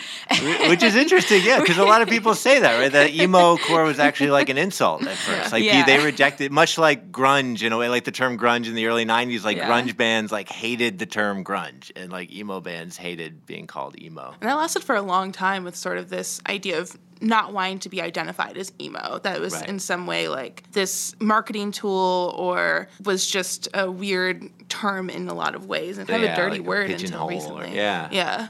[0.67, 2.91] Which is interesting, yeah, because a lot of people say that, right?
[2.91, 5.51] That emo core was actually like an insult at first.
[5.51, 5.85] Like Yeah.
[5.85, 9.05] they rejected, much like grunge in a way, like the term grunge in the early
[9.05, 9.43] '90s.
[9.43, 9.69] Like Yeah.
[9.69, 14.33] grunge bands like hated the term grunge, and like emo bands hated being called emo.
[14.41, 17.79] And that lasted for a long time with sort of this idea of not wanting
[17.79, 19.19] to be identified as emo.
[19.23, 19.69] That was Right.
[19.69, 25.33] in some way like this marketing tool or was just a weird term in a
[25.33, 27.75] lot of ways and kind of a dirty like a word until pigeonhole or- recently.
[27.75, 28.09] yeah.
[28.11, 28.47] Yeah.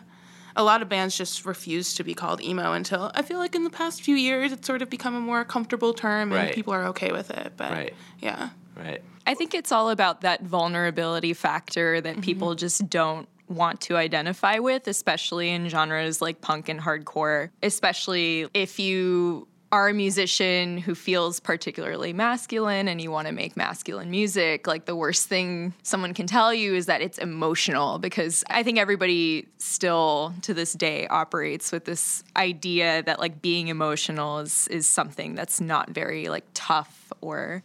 [0.56, 3.64] A lot of bands just refused to be called emo until I feel like in
[3.64, 6.54] the past few years it's sort of become a more comfortable term and Right.
[6.56, 7.54] people are okay with it.
[7.56, 7.94] But Right.
[8.20, 8.50] yeah.
[8.76, 9.02] Right.
[9.26, 12.22] I think it's all about that vulnerability factor that mm-hmm.
[12.22, 18.48] people just don't want to identify with, especially in genres like punk and hardcore, especially
[18.54, 24.12] if you are a musician who feels particularly masculine and you want to make masculine
[24.12, 28.62] music, like the worst thing someone can tell you is that it's emotional because I
[28.62, 34.68] think everybody still to this day operates with this idea that like being emotional is
[34.68, 37.64] is something that's not very like tough or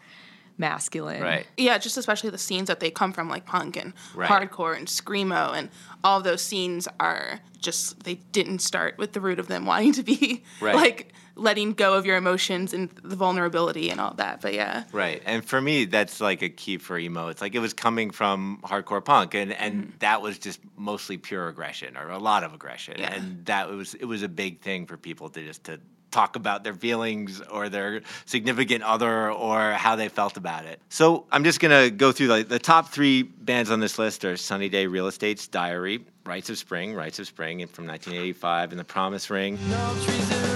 [0.58, 1.22] masculine.
[1.22, 1.46] Right.
[1.56, 4.28] Yeah, just especially the scenes that they come from, like punk and Right.
[4.28, 5.70] hardcore and screamo, and
[6.04, 10.02] all those scenes are just they didn't start with the root of them wanting to
[10.02, 10.74] be Right.
[10.74, 14.40] like letting go of your emotions and the vulnerability and all that.
[14.40, 15.22] But yeah, Right.
[15.24, 17.28] And for me, that's like a key for emo.
[17.28, 19.90] It's like it was coming from hardcore punk and, and mm-hmm.
[20.00, 22.96] that was just mostly pure aggression or a lot of aggression.
[22.98, 23.14] Yeah.
[23.14, 25.78] And that was it was a big thing for people to just to
[26.10, 30.80] talk about their feelings or their significant other or how they felt about it.
[30.88, 34.36] So I'm just gonna go through like the top three bands on this list are
[34.36, 38.84] Sunny Day Real Estate's Diary, Rites of Spring, Rites of Spring from 1985, and The
[38.84, 39.58] Promise Ring.
[39.68, 40.48] No the the.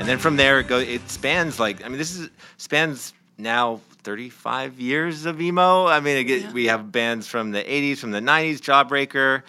[0.00, 0.88] And then from there it goes.
[0.88, 5.86] It spans like I mean, this is spans now 35 years of emo.
[5.86, 9.42] I mean, get, we have bands from the 80s, from the 90s, Jawbreaker.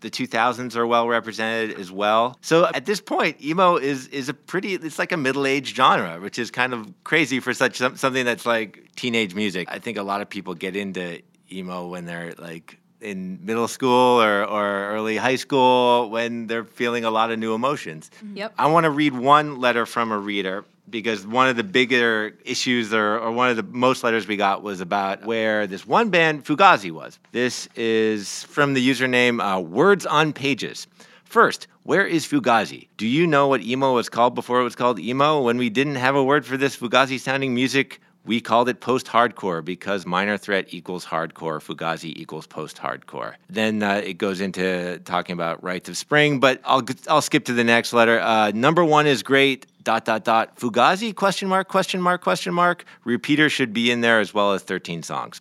[0.00, 2.36] The 2000s are well represented as well.
[2.42, 4.74] So at this point, emo is is a pretty.
[4.74, 8.24] It's like a middle aged genre, which is kind of crazy for such some, something
[8.24, 9.68] that's like teenage music.
[9.70, 14.20] I think a lot of people get into emo when they're like in middle school
[14.20, 18.10] or, or early high school when they're feeling a lot of new emotions.
[18.16, 18.36] Mm-hmm.
[18.36, 18.54] Yep.
[18.58, 22.92] I want to read one letter from a reader because one of the bigger issues
[22.92, 26.44] or, or one of the most letters we got was about where this one band,
[26.44, 27.18] Fugazi, was.
[27.32, 30.86] This is from the username uh, Words on Pages.
[31.24, 32.88] First, where is Fugazi?
[32.96, 35.42] Do you know what emo was called before it was called emo?
[35.42, 39.06] When we didn't have a word for this Fugazi sounding music, we called it post
[39.06, 43.34] hardcore because minor threat equals hardcore, Fugazi equals post hardcore.
[43.48, 47.52] Then uh, it goes into talking about Rites of Spring, but I'll, I'll skip to
[47.52, 48.20] the next letter.
[48.20, 49.66] Uh, number one is great.
[49.84, 50.56] Dot dot dot.
[50.56, 51.14] Fugazi?
[51.14, 51.68] Question mark?
[51.68, 52.20] Question mark?
[52.20, 52.84] Question mark?
[53.04, 55.40] Repeater should be in there as well as 13 songs.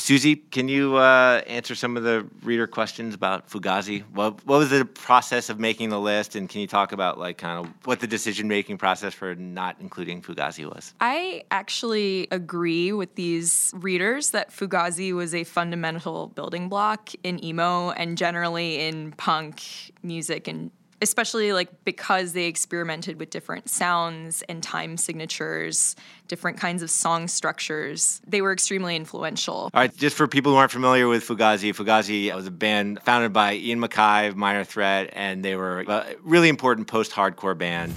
[0.00, 4.02] Suzy, can you uh, answer some of the reader questions about Fugazi?
[4.14, 7.36] What, what was the process of making the list, and can you talk about like
[7.36, 10.94] kind of what the decision-making process for not including Fugazi was?
[11.02, 17.90] I actually agree with these readers that Fugazi was a fundamental building block in emo
[17.90, 19.62] and generally in punk
[20.02, 20.70] music and
[21.02, 25.96] especially like because they experimented with different sounds and time signatures,
[26.28, 28.20] different kinds of song structures.
[28.26, 29.54] They were extremely influential.
[29.54, 33.32] All right, just for people who aren't familiar with Fugazi, Fugazi was a band founded
[33.32, 37.94] by Ian MacKaye of Minor Threat, and they were a really important post-hardcore band.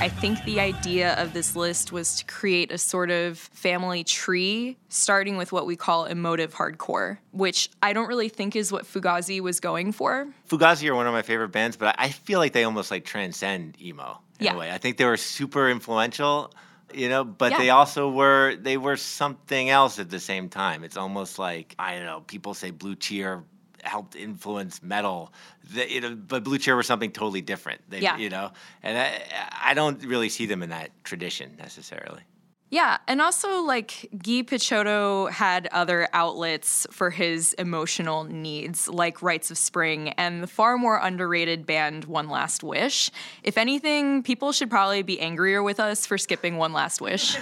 [0.00, 4.76] I think the idea of this list was to create a sort of family tree,
[4.88, 9.40] starting with what we call emotive hardcore, which I don't really think is what Fugazi
[9.40, 10.28] was going for.
[10.48, 13.76] Fugazi are one of my favorite bands, but I feel like they almost like transcend
[13.82, 14.54] emo in Yeah.
[14.54, 14.70] a way.
[14.70, 16.52] I think they were super influential,
[16.94, 17.58] you know, but Yeah.
[17.58, 20.84] they also were they were something else at the same time.
[20.84, 22.20] It's almost like I don't know.
[22.20, 23.42] People say Blue Cheer
[23.82, 25.32] helped influence metal,
[25.74, 27.80] the, you know, but Blue Cheer was something totally different.
[27.88, 28.16] They, Yeah.
[28.16, 28.50] you know,
[28.82, 29.22] and I,
[29.70, 32.22] I don't really see them in that tradition necessarily.
[32.70, 39.50] Yeah, and also like Guy Picciotto had other outlets for his emotional needs, like Rites
[39.50, 43.10] of Spring and the far more underrated band One Last Wish.
[43.42, 47.32] If anything, people should probably be angrier with us for skipping One Last Wish.
[47.36, 47.40] Take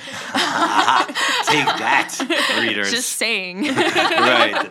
[1.74, 2.92] that, readers.
[2.92, 3.66] Just saying.
[3.74, 4.70] right.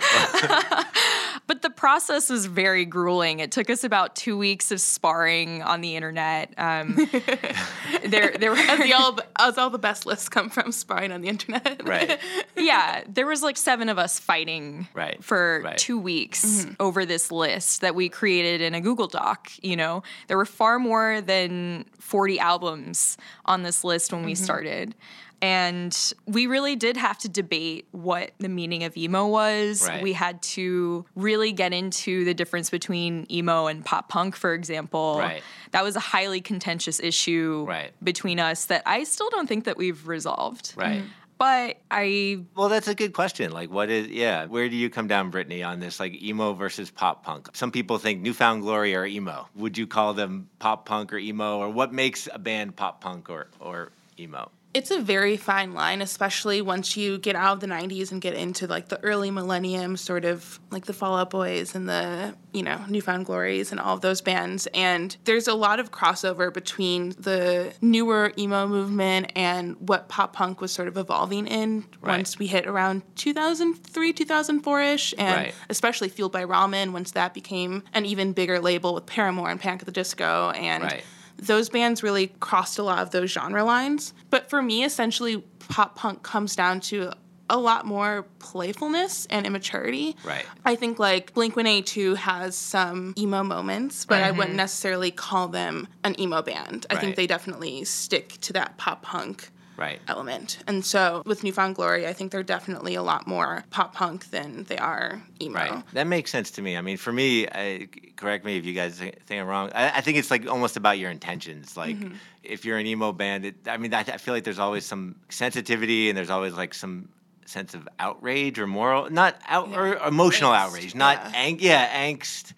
[1.48, 3.40] But the process was very grueling.
[3.40, 6.54] It took us about two weeks of sparring on the internet.
[6.58, 6.96] Um,
[8.06, 11.22] there, there were As, the all, as all the best lists come from sparring on
[11.22, 11.82] the internet.
[11.86, 12.20] Right.
[12.58, 15.78] yeah, there was like seven of us fighting Right, for right.
[15.78, 19.52] two weeks over this list that we created in a Google Doc.
[19.62, 24.96] You know, there were far more than 40 albums on this list when we started.
[25.42, 29.88] And we really did have to debate what the meaning of emo was.
[29.88, 30.02] Right.
[30.02, 35.18] We had to really get into the difference between emo and pop punk, for example.
[35.20, 35.44] Right.
[35.72, 37.92] That was a highly contentious issue Right.
[38.04, 40.74] between us that I still don't think that we've resolved.
[40.76, 41.00] Right.
[41.00, 41.08] Mm-hmm.
[41.38, 43.52] But I Well, that's a good question.
[43.52, 46.90] Like, what is, yeah, where do you come down, Brittany, on this, like emo versus
[46.90, 47.50] pop punk?
[47.54, 49.50] Some people think Newfound Glory are emo.
[49.56, 51.58] Would you call them pop punk or emo?
[51.60, 54.50] Or what makes a band pop punk or, or emo?
[54.76, 58.34] It's a very fine line, especially once you get out of the 90s and get
[58.34, 62.62] into like the early millennium, sort of like the Fall Out Boys and the, you
[62.62, 64.68] know, Newfound Glories and all of those bands.
[64.74, 70.60] And there's a lot of crossover between the newer emo movement and what pop punk
[70.60, 72.18] was sort of evolving in Right.
[72.18, 75.14] once we hit around 2003, 2004 ish.
[75.18, 75.56] And Right.
[75.70, 79.84] especially Fueled by Ramen, once that became an even bigger label with Paramore and Panic
[79.84, 80.50] at the Disco.
[80.50, 81.06] And Right.
[81.38, 84.14] Those bands really crossed a lot of those genre lines.
[84.30, 87.12] But for me, essentially, pop punk comes down to
[87.50, 90.16] a lot more playfulness and immaturity.
[90.24, 90.46] Right.
[90.64, 94.58] I think like Blink 182 has some emo moments, but I wouldn't mm-hmm.
[94.58, 96.88] necessarily call them an emo band.
[96.90, 97.02] I Right.
[97.02, 100.00] think they definitely stick to that pop punk Right.
[100.08, 100.60] element.
[100.68, 104.64] And so with Newfound Glory, I think they're definitely a lot more pop punk than
[104.66, 105.56] they are emo.
[105.60, 105.84] Right.
[105.94, 106.78] That makes sense to me.
[106.78, 109.72] I mean, for me, I, correct me if you guys think I'm wrong.
[109.76, 111.76] I, I think it's like almost about your intentions.
[111.76, 112.16] Like, Mm-hmm.
[112.44, 115.16] if you're an emo band, it, I mean, I, I feel like there's always some
[115.30, 117.10] sensitivity and there's always like some
[117.46, 121.32] sense of outrage or moral, not out or emotional Angst, outrage, not yeah.
[121.36, 122.54] ang- yeah, angst.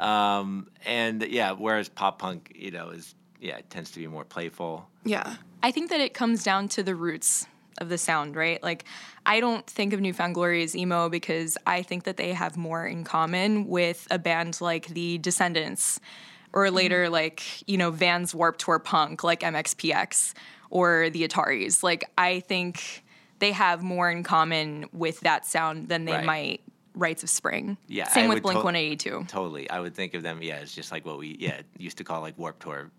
[0.00, 4.24] Um, and yeah, whereas pop punk, you know, is yeah, it tends to be more
[4.24, 4.88] playful.
[5.04, 5.34] Yeah.
[5.62, 7.46] I think that it comes down to the roots
[7.78, 8.62] of the sound, right?
[8.62, 8.84] Like,
[9.26, 12.86] I don't think of Newfound Glory as emo because I think that they have more
[12.86, 16.00] in common with a band like the Descendents,
[16.52, 16.76] or mm-hmm.
[16.76, 20.34] later, like, you know, Vans Warped Tour Punk, like MXPX,
[20.70, 21.82] or the Ataris.
[21.82, 23.04] Like, I think
[23.38, 26.24] they have more in common with that sound than they Right.
[26.24, 26.60] might
[26.94, 27.76] Rites of Spring.
[27.86, 29.26] Yeah, Same I with Blink to- 182.
[29.28, 30.42] Totally, I would think of them.
[30.42, 32.90] Yeah, it's just like what we yeah used to call like Warped Tour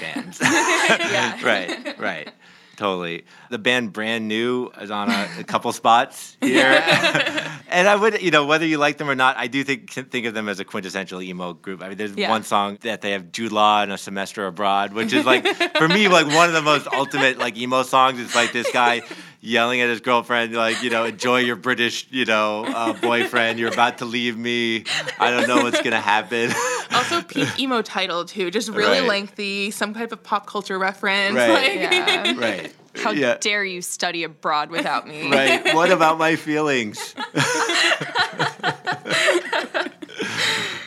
[0.00, 0.40] bands.
[1.42, 2.28] right, right.
[2.76, 3.24] Totally.
[3.48, 6.62] The band Brand New is on a, a couple spots here.
[7.68, 10.26] and I would, you know, whether you like them or not, I do think think
[10.26, 11.82] of them as a quintessential emo group.
[11.82, 12.28] I mean, there's Yeah.
[12.28, 15.46] one song that they have Jude Law and a semester abroad, which is like
[15.78, 18.20] for me like one of the most ultimate like emo songs.
[18.20, 19.00] It's like this guy
[19.46, 23.58] yelling at his girlfriend, like, you know, enjoy your British, you know, uh, boyfriend.
[23.58, 24.84] You're about to leave me.
[25.18, 26.50] I don't know what's gonna happen.
[26.94, 29.08] Also, peak emo title too, just really Right.
[29.08, 31.34] lengthy, some type of pop culture reference.
[31.34, 31.50] Right.
[31.50, 32.34] Like, Yeah.
[32.38, 32.74] right.
[32.96, 33.36] How yeah.
[33.38, 35.28] dare you study abroad without me?
[35.30, 35.74] Right.
[35.74, 37.14] What about my feelings?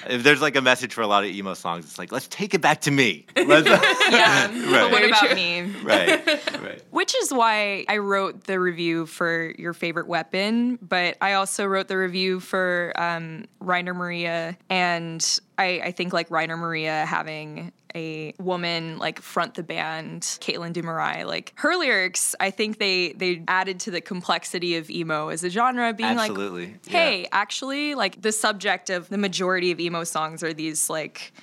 [0.10, 2.54] If there's like a message for a lot of emo songs, it's like, let's take
[2.54, 3.26] it back to me.
[3.36, 4.48] Let's, Yeah.
[4.70, 5.62] But what about me?
[5.84, 6.26] right.
[6.62, 6.82] Right.
[6.90, 11.88] Which is why I wrote the review for your favorite weapon, but I also wrote
[11.88, 18.34] the review for um, Rainer Maria, and I, I think like Rainer Maria having a
[18.40, 23.44] woman like front the band, Caithlin De Marrais, like her lyrics, I think they they
[23.48, 26.68] added to the complexity of emo as a genre, being Absolutely.
[26.68, 26.92] like, yeah.
[26.92, 31.34] hey, actually, like the subject of the majority of emo songs are these like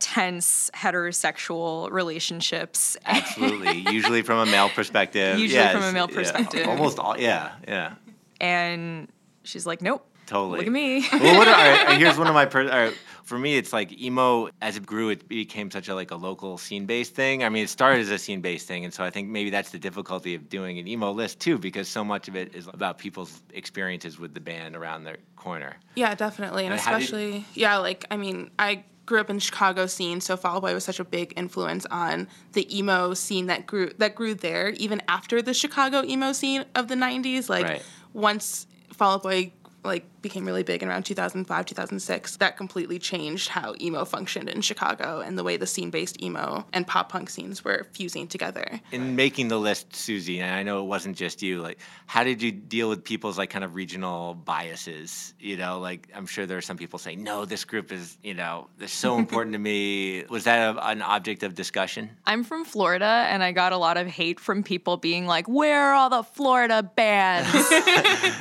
[0.00, 3.78] tense heterosexual relationships Absolutely.
[3.90, 5.38] Usually from a male perspective.
[5.38, 6.14] Usually Yes, from a male yeah.
[6.14, 6.68] perspective.
[6.68, 7.18] Almost all.
[7.18, 7.52] Yeah.
[7.66, 7.94] Yeah.
[8.38, 9.08] and
[9.44, 10.58] she's like, "Nope, Totally.
[10.58, 12.46] look at me." well, what, all right, here's one of my.
[12.46, 14.48] Per, right, for me, it's like emo.
[14.60, 17.42] As it grew, it became such a like a local scene based thing.
[17.44, 19.70] I mean, it started as a scene based thing, and so I think maybe that's
[19.70, 22.98] the difficulty of doing an emo list too, because so much of it is about
[22.98, 25.76] people's experiences with the band around their corner.
[25.94, 29.30] Yeah, definitely, and And how do you- especially yeah, like I mean, I grew up
[29.30, 33.14] in Chicago scene, so Fall Out Boy was such a big influence on the emo
[33.14, 37.48] scene that grew that grew there, even after the Chicago emo scene of the '90s.
[37.48, 37.82] Like Right.
[38.12, 39.52] once Fall Out Boy
[39.84, 44.60] like became really big in around 2005 2006 that completely changed how emo functioned in
[44.60, 49.16] chicago and the way the scene-based emo and pop punk scenes were fusing together In
[49.16, 51.60] making the list, Suzy, and I know it wasn't just you.
[51.62, 55.34] Like, how did you deal with people's like kind of regional biases?
[55.38, 58.34] You know, like I'm sure there are some people saying, "No, this group is, you
[58.34, 62.10] know, they're so important to me." Was that a, an object of discussion?
[62.26, 65.80] I'm from Florida, and I got a lot of hate from people being like, "Where
[65.86, 67.50] are all the Florida bands?"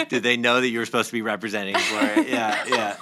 [0.10, 2.26] Did they know that you were supposed to be representing Florida?
[2.28, 2.98] Yeah, yeah.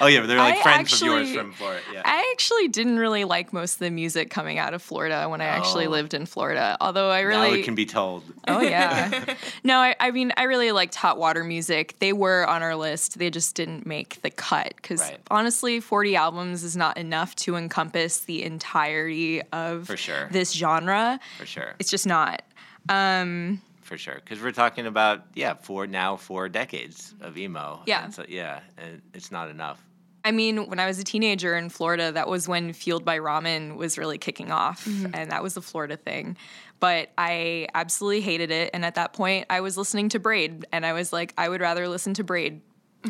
[0.00, 1.80] Oh yeah, they're like I friends of yours from Florida.
[1.92, 2.02] Yeah.
[2.04, 5.44] I actually didn't really like most of the music coming out of Florida when I
[5.46, 5.90] actually Oh.
[5.90, 6.76] lived in Florida.
[6.80, 8.22] Although I now really it can be told.
[8.48, 9.34] Oh yeah.
[9.64, 11.96] no, I, I mean I really liked Hot Water Music.
[12.00, 13.18] They were on our list.
[13.18, 15.18] They just didn't make the cut because Right.
[15.30, 20.28] honestly, 40 albums is not enough to encompass the entirety of For sure.
[20.30, 21.20] this genre.
[21.38, 21.74] For sure.
[21.78, 22.42] It's just not.
[22.88, 23.60] Um,
[23.92, 24.14] for sure.
[24.14, 27.82] Because we're talking about yeah four now four decades of emo.
[27.84, 28.04] Yeah.
[28.04, 29.84] and so, yeah and it's not enough.
[30.24, 33.76] I mean, when I was a teenager in Florida, that was when Fueled by Ramen
[33.76, 35.14] was really kicking off, mm-hmm.
[35.14, 36.36] and that was the Florida thing.
[36.80, 40.86] But I absolutely hated it, and at that point, I was listening to Braid, and
[40.86, 42.62] I was like, I would rather listen to Braid.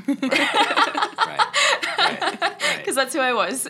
[0.08, 1.38] Right.
[1.98, 3.68] Right, because that's who I was.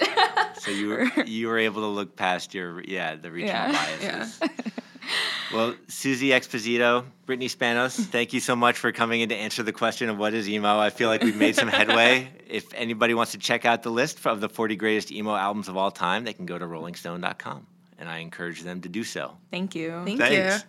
[0.61, 3.73] so you were you were able to look past your yeah the regional Yeah.
[4.01, 4.41] biases
[5.53, 9.73] well suzy exposito brittany spanos thank you so much for coming in to answer the
[9.73, 13.33] question of what is emo i feel like we've made some headway if anybody wants
[13.33, 16.33] to check out the list of the 40 greatest emo albums of all time they
[16.33, 17.67] can go to rollingstone.com
[17.99, 20.03] and i encourage them to do so Thank you.
[20.05, 20.63] Thank Thanks.
[20.63, 20.69] you.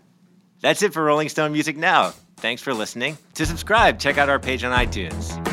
[0.61, 2.13] That's it for Rolling Stone Music Now.
[2.37, 3.17] Thanks for listening.
[3.35, 5.52] To subscribe, check out our page on iTunes.